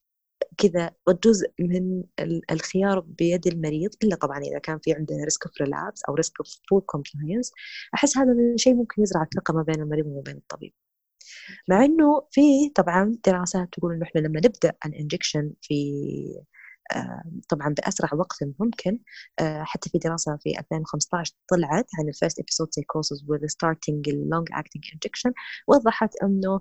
[0.57, 0.91] كذا
[1.24, 2.03] جزء من
[2.51, 6.47] الخيار بيد المريض إلا طبعا إذا كان في عندنا risk of relapse أو risk of
[6.69, 7.51] poor compliance
[7.95, 10.74] أحس هذا الشيء ممكن يزرع الثقة ما بين المريض وما بين الطبيب.
[11.70, 12.41] مع إنه في
[12.76, 15.76] طبعا دراسات تقول إنه إحنا لما نبدأ ال injection في
[17.49, 18.99] طبعا بأسرع وقت ممكن.
[19.39, 24.59] آه، حتى في دراسة في 2015 طلعت عن ال first episode psychosis with starting long
[24.59, 25.31] acting injection
[25.67, 26.59] وضحت إنه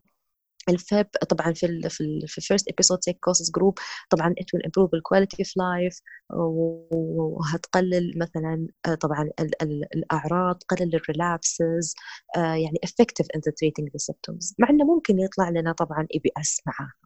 [0.69, 3.75] ال FEP طبعا في ال في ال في first episode psychosis group
[4.11, 10.95] طبعا will improve the quality of life وهتقلل مثلا آه، طبعا ال ال الأعراض تقلل
[10.95, 11.95] ال relapses
[12.37, 14.55] آه، يعني effective in the treating the symptoms.
[14.59, 17.02] مع إنه ممكن يطلع لنا طبعا EPS معاها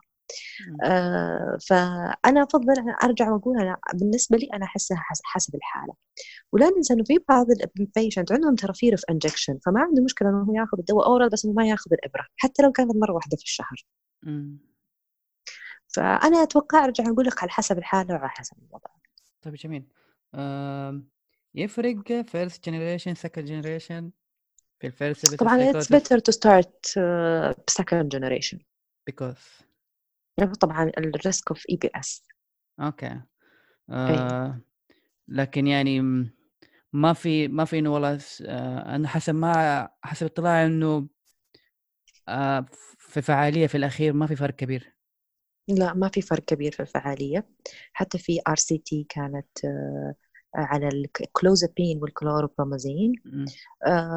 [0.85, 2.74] آه فأنا أفضل
[3.05, 5.95] أرجع وأقول أنا بالنسبة لي أنا أحسها حسب الحالة.
[6.53, 7.47] ولا ننسى إنه في بعض
[7.81, 11.45] ال patient عندهم ترى fear injection فما عنده مشكلة إنه هو ياخذ الدواء oral بس
[11.45, 13.87] إنه ما ياخذ الإبرة حتى لو كانت مرة واحدة في الشهر.
[15.89, 18.91] فأنا أتوقع أرجع أقول لك على حسب الحالة وعلى حسب الوضع.
[19.43, 19.85] طيب جميل.
[21.55, 24.11] يفرق first generation second generation
[24.81, 28.59] في ال first طبعا it's better to start uh, second generation.
[30.45, 32.25] طبعا ال risk of EPS
[32.81, 33.21] okay.
[33.91, 34.61] آه
[35.28, 36.01] لكن يعني
[36.93, 41.09] ما في ما في إنه والله آه أنا حسب ما حسب اطلاعي إنه
[42.28, 42.66] آه
[42.99, 44.97] في فعالية في الأخير ما في فرق كبير.
[45.68, 47.49] لا ما في فرق كبير في الفعالية.
[47.93, 50.14] حتى في RCT كانت آه
[50.55, 53.12] على ال clozapine وال chlorpromazine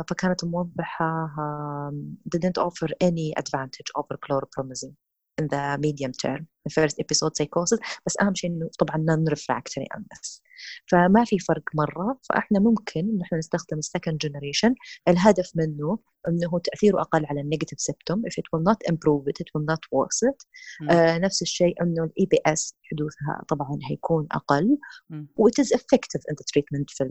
[0.09, 1.93] فكانت موضحه uh,
[2.35, 5.08] didn't offer any advantage over chlorpromazine
[5.39, 9.87] in the medium term the first episode psychosis بس أهم شيء إنه طبعا non refractory
[9.95, 10.41] illness
[10.85, 14.73] فما في فرق مرة فإحنا ممكن إن إحنا نستخدم ال second generation.
[15.07, 19.37] الهدف منه إنه تأثيره أقل على ال negative symptom if it will not improve it
[19.43, 20.45] it will not worsen it.
[20.91, 24.77] آه نفس الشيء إنه ال EPS حدوثها طبعا هيكون أقل.
[25.35, 27.03] و it is effective in the treatment في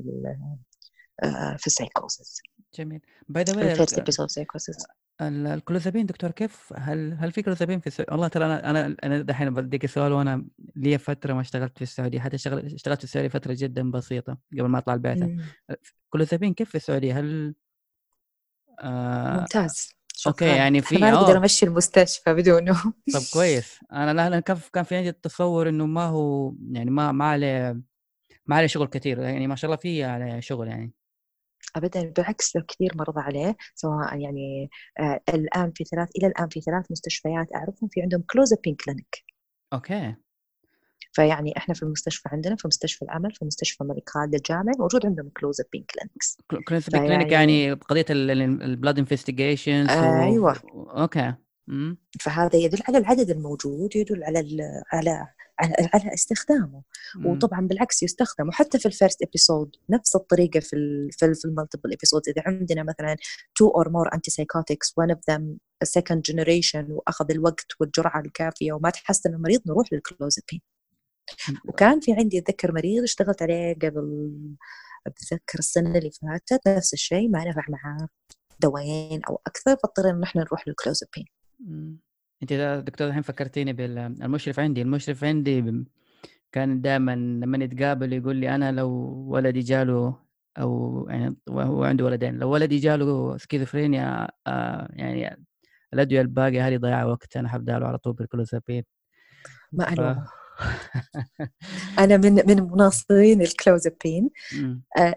[1.58, 2.40] في السايكوسس
[2.74, 3.00] جميل.
[3.28, 8.70] by the way الكلوزابين دكتور كيف؟ هل هل في كلوزابين في السعوديه؟ والله ترى أنا
[8.70, 10.44] أنا أنا دحين بديك سؤال وأنا
[10.76, 14.66] لي فترة ما اشتغلت في السعودية حتى اشتغلت اشتغلت في السعودية فترة جدا بسيطة قبل
[14.66, 15.36] ما أطلع البعثة.
[16.10, 17.54] كلوزابين كيف في السعودية؟ هل
[18.80, 19.98] آه ممتاز.
[20.26, 22.82] okay يعني في ما أقدر أمشي المستشفى بدونه
[23.14, 23.78] طب كويس.
[23.92, 27.80] أنا لا كان كان في عندي التصور إنه ما هو يعني ما ما عليه
[28.46, 30.92] ما عليه شغل كثير يعني ما شاء الله في عليه شغل يعني.
[31.76, 36.90] ابدا بالعكس كثير مرضى عليه سواء يعني آه الآن في ثلاث إلى الآن في ثلاث
[36.90, 39.24] مستشفيات أعرفهم في عندهم clozapine clinic
[39.72, 40.14] okay.
[41.12, 45.28] فيعني إحنا في المستشفى عندنا في مستشفى الأمل في مستشفى الملك خالد الجامعي موجود عندهم
[45.28, 50.56] clozapine clinics clozapine clinic يعني قضية ال blood investigations أيوه.
[50.74, 51.34] okay.
[52.20, 54.44] فهذا يدل على العدد الموجود يدل على
[54.92, 55.26] على
[55.60, 56.82] على, على استخدامه.
[57.16, 57.26] مم.
[57.26, 61.92] وطبعا بالعكس يستخدم وحتى في ال first episode نفس الطريقة في ال في, في المالتيبل
[61.92, 63.16] episode إذا عندنا مثلا
[63.54, 65.42] two or more antipsychotics one of them
[65.84, 70.60] a second generation وأخذ الوقت والجرعة الكافية وما تحسن المريض نروح للكلوزابين
[71.64, 74.30] وكان في عندي أتذكر مريض اشتغلت عليه قبل
[75.06, 78.08] بتذكر السنة اللي فاتت نفس الشيء ما نفع معاه
[78.60, 81.26] دوايين أو أكثر فاضطرينا إن إحنا نروح للكلوزابين
[82.42, 85.84] انت دكتور الحين فكرتيني بالمشرف عندي المشرف عندي
[86.52, 88.90] كان دائما لما نتقابل يقول لي أنا لو
[89.28, 90.16] ولدي جاله
[90.58, 95.46] أو يعني هو عنده ولدين لو ولدي جاله سكيزوفرينيا آه يعني
[95.94, 98.84] الأدوية الباقية هذه ضياع وقت أنا حبدأ له على طول بالكلوزابين.
[99.72, 100.00] ما ف...
[101.98, 104.30] أنا من من مناصرين الكلوزابين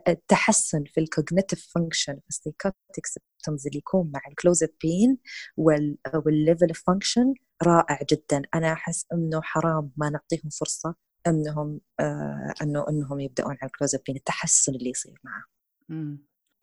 [0.08, 5.18] التحسن في ال cognitive function في ال psychotic symptoms اللي يكون مع الكلوزابين
[5.58, 8.42] وال level of function رائع جدا.
[8.56, 10.96] أنا أحس إنه حرام ما نعطيهم فرصة
[11.28, 15.44] إنهم آه انه إنهم يبدأون على الكلوزابين التحسن اللي يصير معه.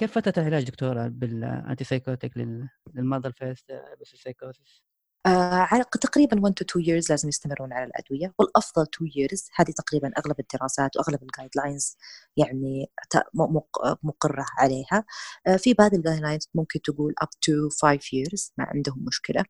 [0.01, 2.33] كيف فتره العلاج دكتورة بال antipsychotic
[2.95, 3.73] للمرضى ال first
[4.05, 4.88] psychosis؟
[5.29, 8.35] آه تقريبا 1 to 2 years لازم يستمرون على الأدوية.
[8.39, 11.97] والأفضل 2 years هذه تقريبا أغلب الدراسات وأغلب ال guidelines
[12.37, 12.91] يعني
[14.03, 15.05] مقرة عليها.
[15.47, 19.45] آه في بعض ال guidelines ممكن تقول up to 5 years ما عندهم مشكلة.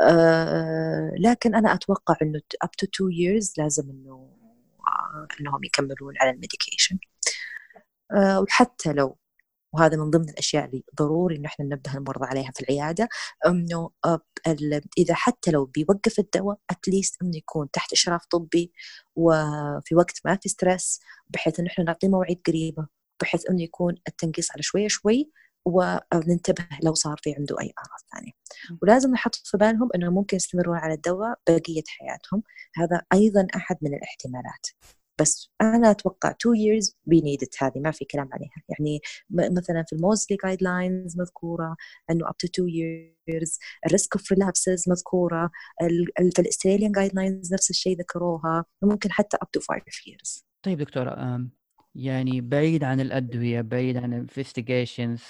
[0.00, 4.30] آه لكن أنا أتوقع إنه up to 2 years لازم إنه
[5.40, 6.98] إنهم يكملون على ال medication.
[8.42, 9.18] وحتى لو
[9.72, 13.08] وهذا من ضمن الأشياء اللي ضروري إن إحنا ننبه المرضى عليها في العيادة
[13.46, 13.90] إنه
[14.98, 18.72] إذا حتى لو بيوقف الدواء at least إنه يكون تحت إشراف طبي
[19.16, 22.86] وفي وقت ما في stress بحيث انه إحنا نعطيه مواعيد قريبة
[23.22, 25.30] بحيث إنه يكون التنقيص على شوية شوي
[25.64, 28.32] وننتبه لو صار في عنده أي أعراض ثانية.
[28.82, 32.42] ولازم نحط في بالهم إنه ممكن يستمرون على الدواء بقية حياتهم.
[32.76, 34.66] هذا أيضا أحد من الاحتمالات.
[35.20, 38.62] بس أنا أتوقع 2 years be needed هذه ما في كلام عليها.
[38.68, 39.00] يعني
[39.30, 41.76] مثلا في ال Maudsley guidelines مذكورة
[42.10, 43.58] إنه up to 2 years.
[43.86, 45.50] ال risk of relapses مذكورة.
[46.34, 48.64] في ال Australian guidelines نفس الشيء ذكروها.
[48.82, 50.44] ممكن حتى up to 5 years.
[50.62, 51.40] طيب دكتورة
[51.94, 55.22] يعني بعيد عن الأدوية بعيد عن ال investigations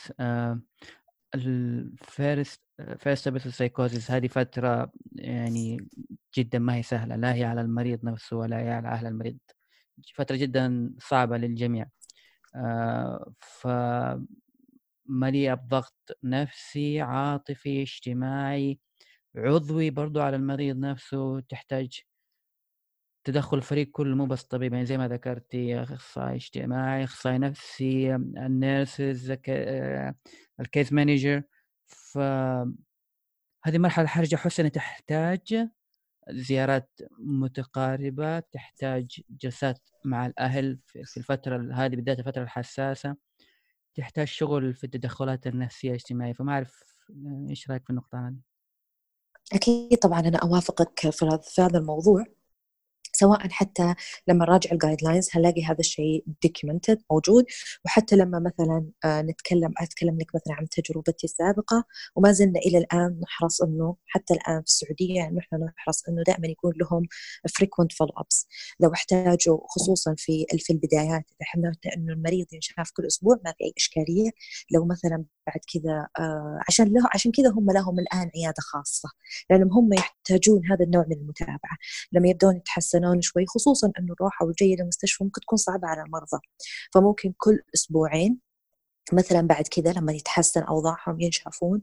[1.34, 2.61] ال first
[2.99, 5.88] first psychosis هذه فترة يعني
[6.36, 7.16] جدا ما هي سهلة.
[7.16, 9.38] لا هي على المريض نفسه ولا هي على أهل المريض.
[10.14, 11.86] فترة جدا صعبة للجميع.
[12.57, 13.68] آه، ف
[15.07, 18.78] مليئة بضغط نفسي عاطفي اجتماعي
[19.36, 21.40] عضوي برضو على المريض نفسه.
[21.40, 22.01] تحتاج
[23.24, 28.33] تدخل الفريق كله مو بس طبيب يعني زي ما ذكرتي أخصائي اجتماعي أخصائي نفسي ال
[28.33, 29.30] nurses
[30.61, 31.43] ال case manager
[31.86, 32.18] ف
[33.64, 35.68] هذه مرحلة حرجة حساسة تحتاج.
[36.33, 43.16] زيارات متقاربة تحتاج جلسات مع الأهل في الفترة هذه بالذات الفترة الحساسة.
[43.95, 46.33] تحتاج شغل في التدخلات النفسية الاجتماعية.
[46.33, 46.85] فما أعرف
[47.49, 48.37] إيش رأيك في النقطة هذه؟
[49.53, 52.24] أكيد طبعا أنا أوافقك في هذا الموضوع.
[53.21, 53.95] سواء حتى
[54.29, 57.45] لما نراجع ال guidelines هنلاقي هذا الشيء documented موجود
[57.85, 61.85] وحتى لما مثلا آه، نتكلم أتكلم لك مثلا عن تجربتي السابقة
[62.16, 66.49] وما زلنا إلى الآن نحرص إنه حتى الآن في السعودية يعني نحن نحرص إنه دائما
[66.49, 67.03] يكون لهم
[67.49, 68.47] frequent follow ups
[68.81, 73.64] لو احتاجوا خصوصا في في البدايات إذا إحنا إنه المريض ينشاف كل أسبوع ما في
[73.64, 74.31] أي إشكالية.
[74.71, 79.09] لو مثلا بعد كذا آه، عشان له عشان كذا هم لهم الآن عيادة خاصة
[79.51, 81.76] لأنهم هم يحتاجون هذا النوع من المتابعة.
[82.12, 86.38] لما يبدون يتحسنون شوي خصوصا إنه الروحه والجايه للمستشفى ممكن تكون صعبة على المرضى.
[86.94, 88.49] فممكن كل أسبوعين
[89.14, 91.80] مثلا بعد كذا لما يتحسن أوضاعهم ينشأفون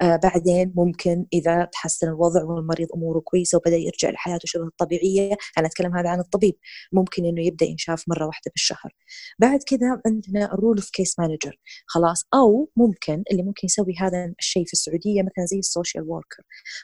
[0.00, 5.66] آه بعدين ممكن إذا تحسن الوضع والمريض أموره كويسة وبدأ يرجع لحياته شبه الطبيعية أنا
[5.66, 6.54] أتكلم هذا عن الطبيب
[6.92, 8.92] ممكن إنه يبدأ ينشاف مرة واحدة بالشهر.
[9.38, 14.34] بعد كذا عندنا ال role of case manager خلاص أو ممكن اللي ممكن يسوي هذا
[14.38, 16.42] الشيء في السعودية مثلا زي ال social worker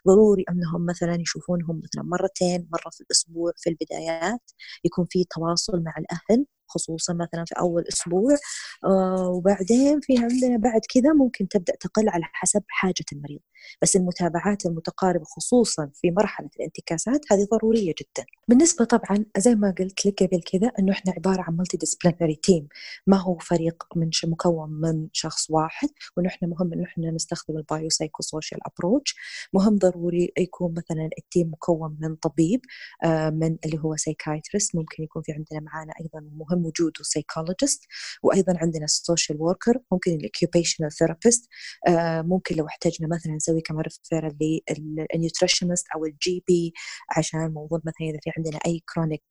[0.09, 4.51] ضروري إنهم مثلا يشوفونهم مثلا مرتين مرة في الأسبوع في البدايات
[4.85, 8.37] يكون في تواصل مع الأهل خصوصا مثلا في أول أسبوع
[8.85, 13.41] آه وبعدين في عندنا بعد كذا ممكن تبدأ تقل على حسب حاجة المريض.
[13.83, 18.27] بس المتابعات المتقاربة خصوصا في مرحلة الانتكاسات هذه ضرورية جدا.
[18.49, 22.69] بالنسبة طبعا زي ما قلت لك قبل كذا أنه إحنا عبارة عن multidisciplinary team
[23.07, 27.65] ما هو فريق من مكون من شخص واحد وأنه إحنا مهم أنه إحنا نستخدم ال
[27.65, 29.15] bio psycho social approach
[29.53, 32.61] مهم ضروري يكون مثلا ال team مكون من طبيب
[33.05, 37.85] آه من اللي هو psychiatrist ممكن يكون في عندنا معانا أيضا مهم وجوده psychologist
[38.23, 41.49] وأيضا عندنا ال social worker ممكن ال occupational therapist
[41.89, 44.39] آه ممكن لو احتاجنا مثلا نسوي كمان referral
[44.79, 46.73] لل nutritionist أو ال GP
[47.17, 49.25] عشان موضوع مثلا إذا في عندنا أي chronic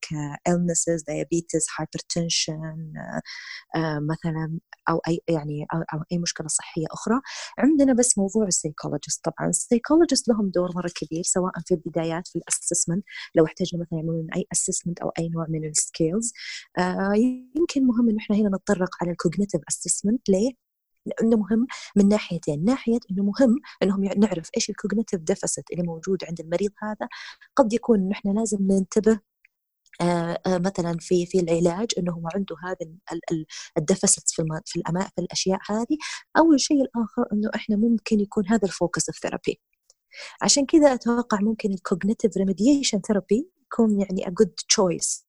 [0.49, 2.77] illnesses diabetes hypertension
[4.11, 4.59] مثلا
[4.89, 7.21] أو أي يعني أو أي مشكلة صحية أخرى.
[7.59, 12.27] عندنا بس موضوع ال psychologist طبعا ال psychologist لهم دور مرة كبير سواء في البدايات
[12.27, 13.03] في ال assessment
[13.35, 16.33] لو احتاجنا مثلا يعملون أي assessment أو أي نوع من ال scales
[16.77, 17.13] آه
[17.55, 20.64] يمكن مهم إنه إحنا هنا نتطرق على ال cognitive assessment ليه؟
[21.05, 26.23] لأنه مهم من ناحيتين ناحية إنه مهم إنهم نعرف إيش ال cognitive deficit اللي موجود
[26.27, 27.07] عند المريض هذا.
[27.55, 29.19] قد يكون إحنا لازم ننتبه
[30.01, 32.77] آه آه مثلا في في العلاج انه هو عنده هذا
[33.77, 35.97] ال deficits في في الأماء في الأشياء هذه.
[36.37, 39.59] أو الشيء الآخر إنه إحنا ممكن يكون هذا ال focus of therapy
[40.41, 45.24] عشان كذا أتوقع ممكن ال cognitive remediation therapy يكون يعني a good choice.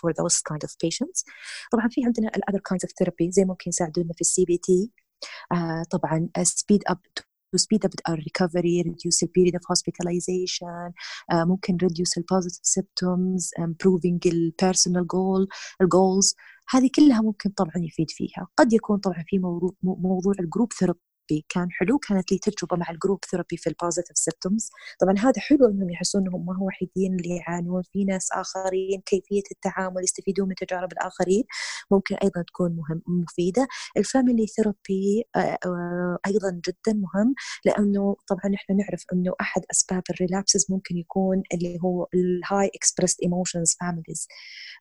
[0.00, 1.24] For those kind of patients
[1.72, 4.90] طبعا في عندنا ال other kinds of therapy زي ممكن يساعدونا في ال CBT
[5.90, 7.22] طبعا speed up
[7.52, 10.92] to speed up our recovery, reduce the period of hospitalization,
[11.32, 15.46] uh, ممكن reduce the positive symptoms, improving the personal goal,
[15.84, 16.34] goals
[16.70, 21.00] هذه كلها ممكن طبعا يفيد فيها قد يكون طبعا في موضوع, موضوع ال group therapy
[21.32, 24.70] therapy كان حلو كانت لي تجربة مع ال group therapy في ال positive symptoms
[25.00, 27.82] طبعا هذا حلو إنهم يحسون إنهم ما هو وحيدين اللي يعانون.
[27.82, 31.44] في ناس آخرين كيفية التعامل يستفيدون من تجارب الآخرين
[31.90, 33.68] ممكن أيضا تكون مهم مفيدة.
[33.96, 40.02] ال family therapy آه، آه، أيضا جدا مهم لأنه طبعا إحنا نعرف إنه أحد أسباب
[40.10, 44.28] ال relapses ممكن يكون اللي هو ال high expressed emotions families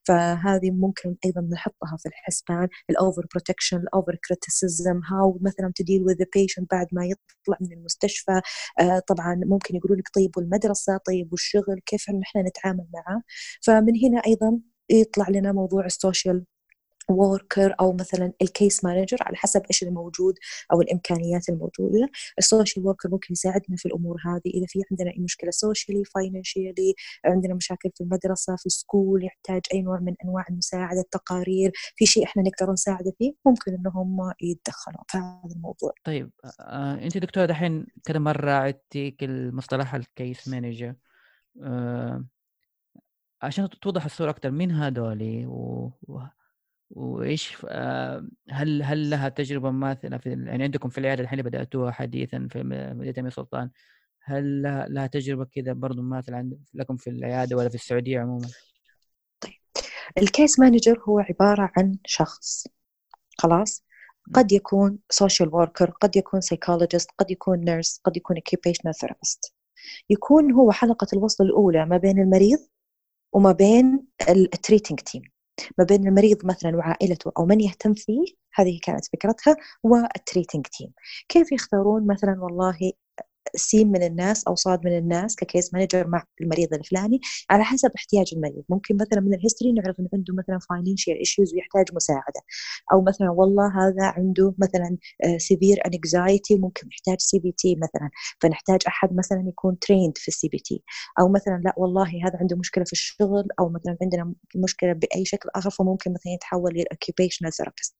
[0.07, 5.85] فهذه ممكن أيضا نحطها في الحسبان ال over protection ال over criticism how مثلا to
[5.85, 6.03] deal
[6.41, 8.41] patient بعد ما يطلع من المستشفى
[8.79, 13.21] آه طبعا ممكن يقولوا لك طيب والمدرسة طيب والشغل كيف نحن نتعامل معه؟
[13.61, 16.45] فمن هنا أيضا يطلع لنا موضوع ال social
[17.11, 20.35] worker أو مثلا ال case manager على حسب إيش الموجود
[20.73, 22.09] أو الإمكانيات الموجودة.
[22.37, 24.51] ال social worker ممكن يساعدنا في الأمور هذه.
[24.53, 26.93] إذا في عندنا أي مشكلة socially financially
[27.25, 32.05] عندنا مشاكل في المدرسة في ال school يحتاج أي نوع من أنواع المساعدة التقارير في
[32.05, 35.91] شيء إحنا نقدر نساعده فيه ممكن انهم يتدخلوا في هذا الموضوع.
[36.03, 40.95] طيب آه أنت دكتور دحين كذا مرة عدتي المصطلح ال case manager
[41.63, 42.25] آه
[43.41, 45.89] عشان توضح الصورة أكثر مين هذول و...
[46.91, 52.47] وإيش آه، هل هل لها تجربة ماثله في يعني عندكم في العيادة الحين بدأتوها حديثا
[52.51, 53.69] في مدينة أمير سلطان
[54.23, 58.47] هل لها, لها تجربة كذا برضه ماثله عند لكم في العيادة ولا في السعودية عموما؟
[59.41, 59.53] طيب
[60.17, 62.67] ال case manager هو عبارة عن شخص
[63.37, 63.85] خلاص؟
[64.33, 69.53] قد يكون social worker قد يكون psychologist قد يكون nurse قد يكون occupational therapist
[70.09, 72.59] يكون هو حلقة الوصل الأولى ما بين المريض
[73.33, 75.21] وما بين التريتنج تيم
[75.77, 80.93] ما بين المريض مثلا وعائلته أو من يهتم فيه هذه كانت فكرتها وال treating team
[81.29, 82.77] كيف يختارون مثلا والله
[83.55, 87.19] سين من الناس أو صاد من الناس ك case manager مع المريض الفلاني
[87.49, 88.63] على حسب احتياج المريض.
[88.69, 92.41] ممكن مثلا من ال history نعرف انه عنده مثلا financial issues ويحتاج مساعدة.
[92.93, 94.97] أو مثلا والله هذا عنده مثلا
[95.37, 98.09] severe anxiety وممكن يحتاج CBT مثلا.
[98.41, 100.83] فنحتاج أحد مثلا يكون trained في ال CBT
[101.19, 105.49] أو مثلا لا والله هذا عنده مشكلة في الشغل أو مثلا عندنا مشكلة بأي شكل
[105.55, 107.95] أخر فممكن مثلا يتحول لل occupational therapist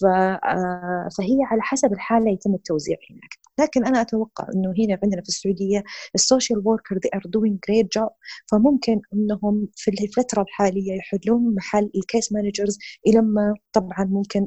[0.00, 3.44] فهي على حسب الحالة يتم التوزيع هناك.
[3.58, 5.84] لكن أنا أتوقع إنه هنا عندنا في السعودية
[6.14, 8.10] ال social worker they are doing great job.
[8.50, 12.78] فممكن إنهم في الفترة الحالية يحلون محل ال case managers
[13.14, 14.46] لما طبعا ممكن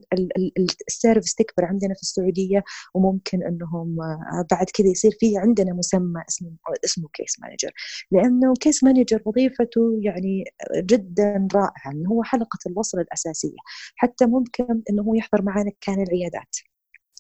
[0.88, 6.22] ال service تكبر عندنا في السعودية وممكن إنهم آه، بعد كذا يصير في عندنا مسمى
[6.30, 6.52] اسمه
[6.86, 7.72] اسمه case manager
[8.12, 10.44] لأنه case manager وظيفته يعني
[10.78, 13.58] جدا رائعه هو حلقة الوصل الأساسية.
[13.96, 16.56] حتى ممكن إنه هو يحضر معنا كان العيادات.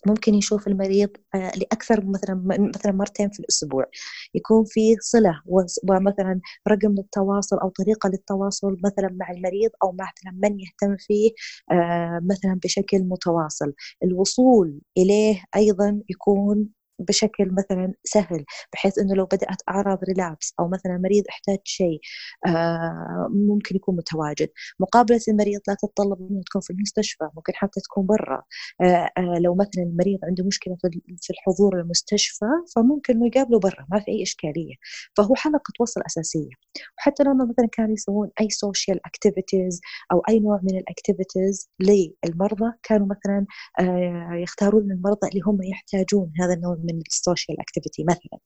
[0.08, 3.86] ممكن يشوف المريض آه، لأكثر مثلا مثلا مرتين في الأسبوع.
[4.36, 5.42] يكون في صلة
[5.90, 11.32] ومثلا رقم للتواصل أو طريقة للتواصل مثلا مع المريض أو مع مثلا من يهتم فيه
[11.72, 13.74] آه، مثلا بشكل متواصل.
[14.04, 20.98] الوصول إليه أيضا يكون بشكل مثلا سهل بحيث إنه لو بدأت أعراض ريلابس أو مثلا
[20.98, 22.00] مريض احتاج شيء
[22.48, 24.50] آه، ممكن يكون متواجد.
[24.80, 28.44] مقابلة المريض لا تتطلب إنه تكون في المستشفى ممكن حتى تكون برا.
[28.82, 30.78] آه، آه، لو مثلا المريض عنده مشكلة
[31.22, 32.46] في الحضور المستشفى
[32.76, 34.76] فممكن إنه يقابله برا ما في أي إشكالية.
[35.18, 36.50] فهو حلقة وصل أساسية.
[36.98, 42.72] وحتى لما مثلا كانوا يسوون أي social activities أو أي نوع من ال activities للمرضى
[42.84, 43.46] كانوا مثلا
[44.42, 48.40] يختارون المرضى اللي هم يحتاجون هذا النوع من ال social activity مثلا.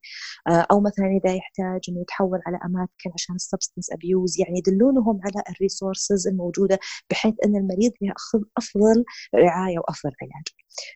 [0.48, 5.20] آه، أو مثلا إذا يحتاج إنه يتحول على أماكن عشان ال substance abuse يعني يدلونهم
[5.26, 6.80] على ال resources الموجودة
[7.10, 9.04] بحيث إن المريض يأخذ أفضل
[9.36, 10.48] رعاية وأفضل علاج.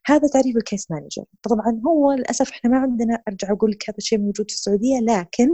[0.05, 3.97] هذا تعريف ال case manager طبعا هو للأسف إحنا ما عندنا أرجع أقول لك هذا
[3.97, 5.49] الشيء موجود في السعودية لكن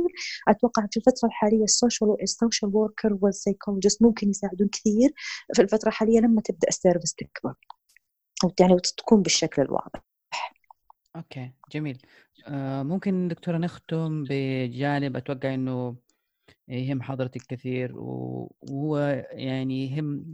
[0.48, 5.14] أتوقع في الفترة الحالية ال social ال social worker وال psychologist ممكن يساعدون كثير
[5.56, 7.54] في الفترة الحالية لما تبدأ ال service تكبر.
[8.60, 10.11] يعني وتكون بالشكل الواضح.
[11.16, 11.98] okay، جميل.
[12.48, 15.96] آه ممكن دكتورة نختم بجانب أتوقع إنه
[16.68, 18.98] يهم حضرتك كثير وهو
[19.32, 20.26] يعني يهم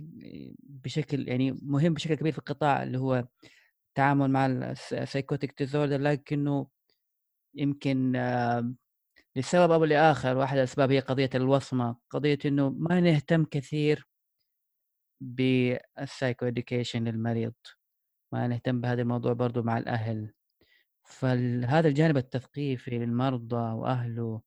[0.64, 3.28] بشكل يعني مهم بشكل كبير في القطاع اللي هو
[3.90, 6.68] التعامل مع ال psychotic disorder لكنه
[7.56, 8.74] يمكن آه
[9.38, 14.08] لسبب أو لآخر واحد الأسباب هي قضية الوصمة، قضية إنه ما نهتم كثير
[15.22, 17.54] بال psychoeducation للمريض،
[18.34, 20.34] ما نهتم بهذا الموضوع برضه مع الأهل.
[21.08, 24.42] فهذا الجانب التثقيفي للمرضى وأهله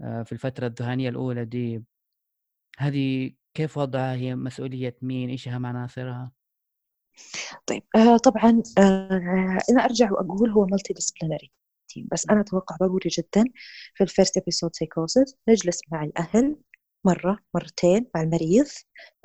[0.00, 1.84] آه، في الفترة الذهانية الأولى دي
[2.78, 6.32] هذه كيف وضعها؟ هي مسؤولية مين؟ إيش أهم عناصرها؟
[7.66, 11.52] طيب آه طبعا آه أنا أرجع وأقول هو multidisciplinary
[12.12, 13.44] بس أنا أتوقع ضروري جدا
[13.94, 16.56] في ال first episode psychosis نجلس مع الأهل
[17.04, 18.66] مرة مرتين مع المريض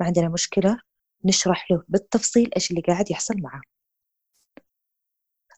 [0.00, 0.80] ما عندنا مشكلة
[1.24, 3.60] نشرح له بالتفصيل إيش اللي قاعد يحصل معه.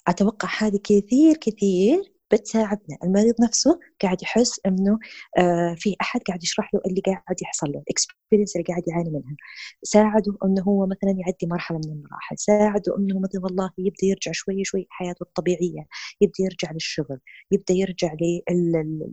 [0.08, 2.98] أتوقع هذه كثير كثير بتساعدنا.
[3.04, 4.98] المريض نفسه قاعد يحس إنه
[5.38, 9.10] آه في أحد قاعد يشرح له اللي قاعد يحصل له ال experience اللي قاعد يعاني
[9.10, 9.36] منها.
[9.82, 12.38] ساعده إنه هو مثلا يعدي مرحلة من المراحل.
[12.38, 15.86] ساعده إنه مثلا والله يبدأ يرجع شوي شوي حياته الطبيعية.
[16.20, 17.18] يبدأ يرجع للشغل.
[17.52, 18.14] يبدأ يرجع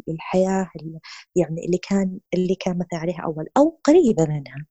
[0.08, 0.70] للحياه
[1.36, 4.66] يعني اللي كان اللي كان مثلا عليها أول أو قريبه منها.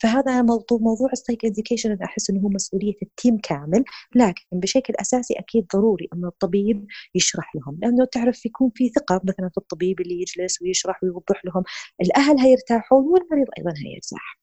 [0.00, 4.94] فهذا موضوع موضوع ال psychoeducation أنا أحس إنه هو مسؤولية ال team كامل لكن بشكل
[5.00, 10.00] أساسي أكيد ضروري إنه الطبيب يشرح لهم لأنه تعرف يكون في ثقة مثلا في الطبيب
[10.00, 11.62] اللي يجلس ويشرح ويوضح لهم
[12.02, 14.38] الأهل هيرتاحون والمريض أيضا هيرتاح.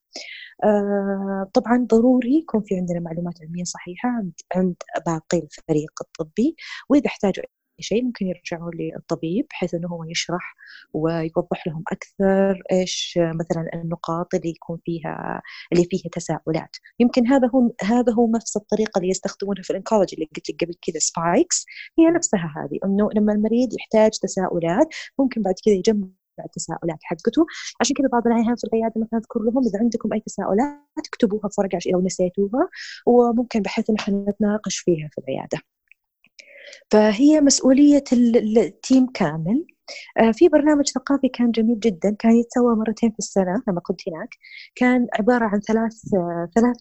[0.64, 6.56] آه طبعا ضروري يكون في عندنا معلومات علمية صحيحة عند عند باقي الفريق الطبي
[6.90, 7.44] وإذا احتاجوا
[7.80, 10.56] شيء ممكن يرجعوا للطبيب بحيث إنه هو يشرح
[10.94, 15.42] ويوضح لهم أكثر إيش مثلا النقاط اللي يكون فيها
[15.74, 16.76] اللي فيها تساؤلات.
[17.00, 20.64] يمكن هذا هو هذا هو نفس الطريقة اللي يستخدمونها في ال oncology اللي قلت لك
[20.64, 21.66] قبل كذا SPIKES
[22.00, 24.88] هي نفسها هذه إنه لما المريض يحتاج تساؤلات
[25.20, 26.08] ممكن بعد كذا يجمع
[26.46, 27.46] التساؤلات حقته.
[27.82, 31.62] عشان كذا بعض الأحيان في العياده مثلا أذكر لهم إذا عندكم أي تساؤلات اكتبوها في
[31.62, 32.70] ورقة لو نسيتوها.
[33.06, 35.60] وممكن بحيث إن إحنا نتناقش فيها في العياده
[36.92, 39.66] فهي مسؤولية التيم كامل.
[40.34, 44.30] في برنامج ثقافي كان جميل جدا كان يتسوى مرتين في السنة لما كنت هناك.
[44.76, 46.78] كان عبارة عن ثلاث آه، ثلاث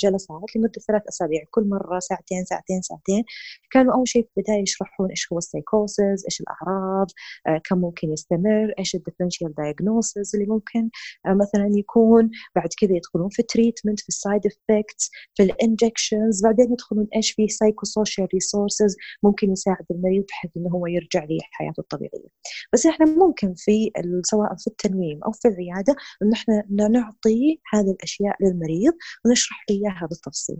[0.00, 3.24] جلسات لمدة ثلاث أسابيع كل مرة ساعتين ساعتين ساعتين.
[3.70, 7.06] كانوا أول شيء في البداية يشرحون إيش هو السايكوسز إيش الأعراض
[7.46, 10.90] آه، كم ممكن يستمر إيش ال differential diagnosis اللي ممكن
[11.26, 12.30] مثلا يكون.
[12.56, 17.08] بعد كذا يدخلون في ال treatment في ال side effects في ال injections بعدين يدخلون
[17.16, 22.39] إيش في psychosocial resources ممكن يساعد المريض بحيث إنه هو يرجع لحياته الطبيعية.
[22.72, 23.90] بس إحنا ممكن في
[24.24, 28.92] سواء في التنويم أو في العياده إن إحنا نعطي هذه الأشياء للمريض
[29.24, 30.58] ونشرح له إياها بالتفصيل.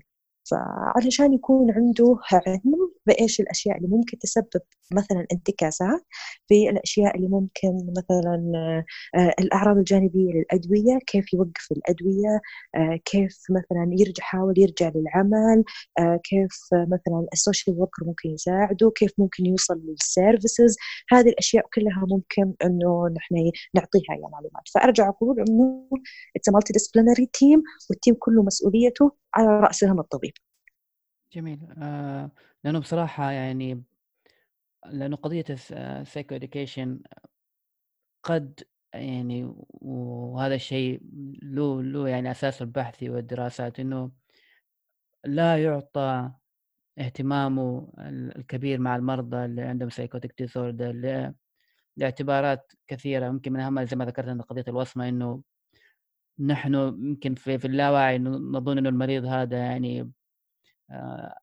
[0.51, 6.01] فعلشان يكون عنده علم بإيش الأشياء اللي ممكن تسبب مثلا انتكاسات؟
[6.49, 8.53] في الأشياء اللي ممكن مثلا
[9.17, 12.41] آه، الأعراض الجانبية للأدوية كيف يوقف الأدوية؟
[12.75, 15.65] آه، كيف مثلا يرجع يحاول يرجع للعمل؟
[15.99, 20.77] آه، كيف مثلا ال social worker ممكن يساعده؟ كيف ممكن يوصل لل services؟
[21.13, 24.63] هذه الأشياء كلها ممكن أنه نحن نعطيها يعني معلومات.
[24.75, 25.89] فأرجع أقول أنه
[26.39, 30.33] it's a multidisciplinary team والتيم كله مسؤوليته على رأسهم الطبيب.
[31.33, 31.59] جميل.
[31.83, 32.31] آه
[32.65, 33.83] لأنه بصراحة يعني
[34.87, 37.01] لأنه قضية ال psychoeducation
[38.23, 38.61] قد
[38.95, 41.01] يعني وهذا الشيء
[41.43, 44.13] له له يعني أساس البحثي والدراسات إنه
[45.25, 46.31] لا يعطى
[46.99, 47.93] اهتمامه
[48.37, 50.93] الكبير مع المرضى اللي عندهم psychotic disorder
[51.97, 53.27] لاعتبارات كثيرة.
[53.27, 55.43] يمكن من أهمها زي ما ذكرت أن قضية الوصمة إنه
[56.39, 60.13] نحن يمكن في, في اللاوعي نظن إنه المريض هذا يعني
[60.91, 61.39] آه،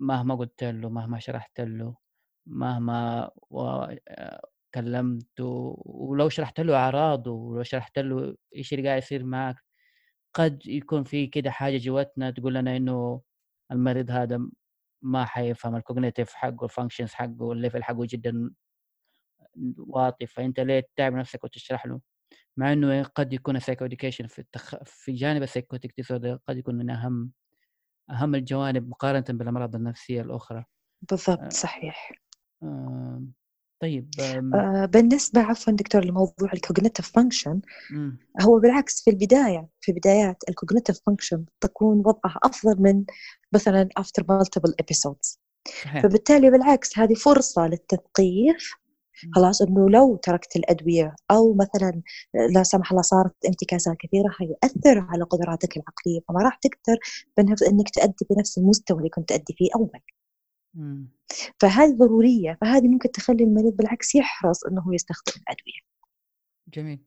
[0.00, 1.96] مهما قلت له مهما شرحت له
[2.46, 3.30] مهما
[4.08, 4.40] آه،
[4.74, 9.56] كلمته ولو شرحت له أعراضه ولو شرحت له إيش اللي قاعد يصير معك
[10.34, 13.22] قد يكون في كده حاجة جواتنا تقول لنا إنه
[13.72, 14.40] المريض هذا
[15.02, 18.50] ما حيفهم ال cognitive حقه ال functions حقه ال level حقه جدا
[19.78, 22.00] واطي فأنت ليه تتعب نفسك وتشرح له؟
[22.56, 23.88] مع إنه قد يكون السايكو
[24.28, 24.84] في التخ...
[24.84, 27.32] في جانب ال psychotic disorder قد يكون من أهم
[28.10, 30.64] أهم الجوانب مقارنة بالأمراض النفسية الأخرى.
[31.10, 32.12] بالضبط آه، صحيح.
[32.62, 33.22] آه
[33.82, 34.10] طيب
[34.54, 37.60] آه بالنسبة عفوا دكتور لموضوع ال cognitive function
[38.40, 43.04] هو بالعكس في البداية في بدايات ال cognitive function تكون وضعها أفضل من
[43.54, 45.38] مثلا after multiple episodes.
[46.02, 48.74] فبالتالي بالعكس هذه فرصة للتثقيف
[49.32, 52.02] خلاص إنه لو تركت الأدوية أو مثلا
[52.54, 56.98] لا سمح الله صارت انتكاسات كثيرة حيأثر على قدراتك العقلية فما راح تقدر
[57.68, 60.00] إنك تؤدي بنفس المستوى اللي كنت تؤدي فيه أول.
[61.60, 65.80] فهذه ضرورية فهذه ممكن تخلي المريض بالعكس يحرص إنه هو يستخدم الأدوية.
[66.68, 67.04] جميل.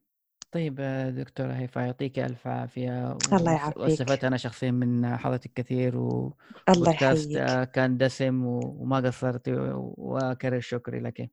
[0.52, 0.80] طيب
[1.18, 3.12] دكتورة هيفا يعطيك ألف عافية.
[3.32, 3.76] الله يعافيك.
[3.76, 6.36] واستفدت أنا شخصيا من حضرتك كثير و
[6.68, 7.70] الله يحييك.
[7.70, 11.30] كان دسم وما قصرت وأكرر شكري لك.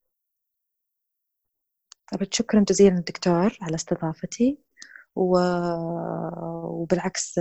[2.11, 4.57] طيب شكرا جزيلا دكتور على استضافتي
[5.15, 5.39] و...
[6.63, 7.39] وبالعكس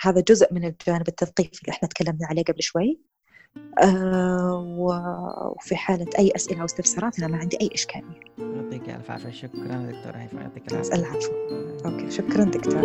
[0.00, 3.00] هذا جزء من الجانب التثقيفي اللي إحنا تكلمنا عليه قبل شوي.
[3.82, 8.20] آه وفي حالة أي أسئلة أو استفسارات أنا ما عندي أي إشكالية.
[8.38, 9.30] يعطيك ألف عافية.
[9.30, 10.94] شكرا دكتور هيفا يعطيك العافية.
[10.94, 11.32] العفو.
[11.84, 12.82] أوكي شكرا دكتور.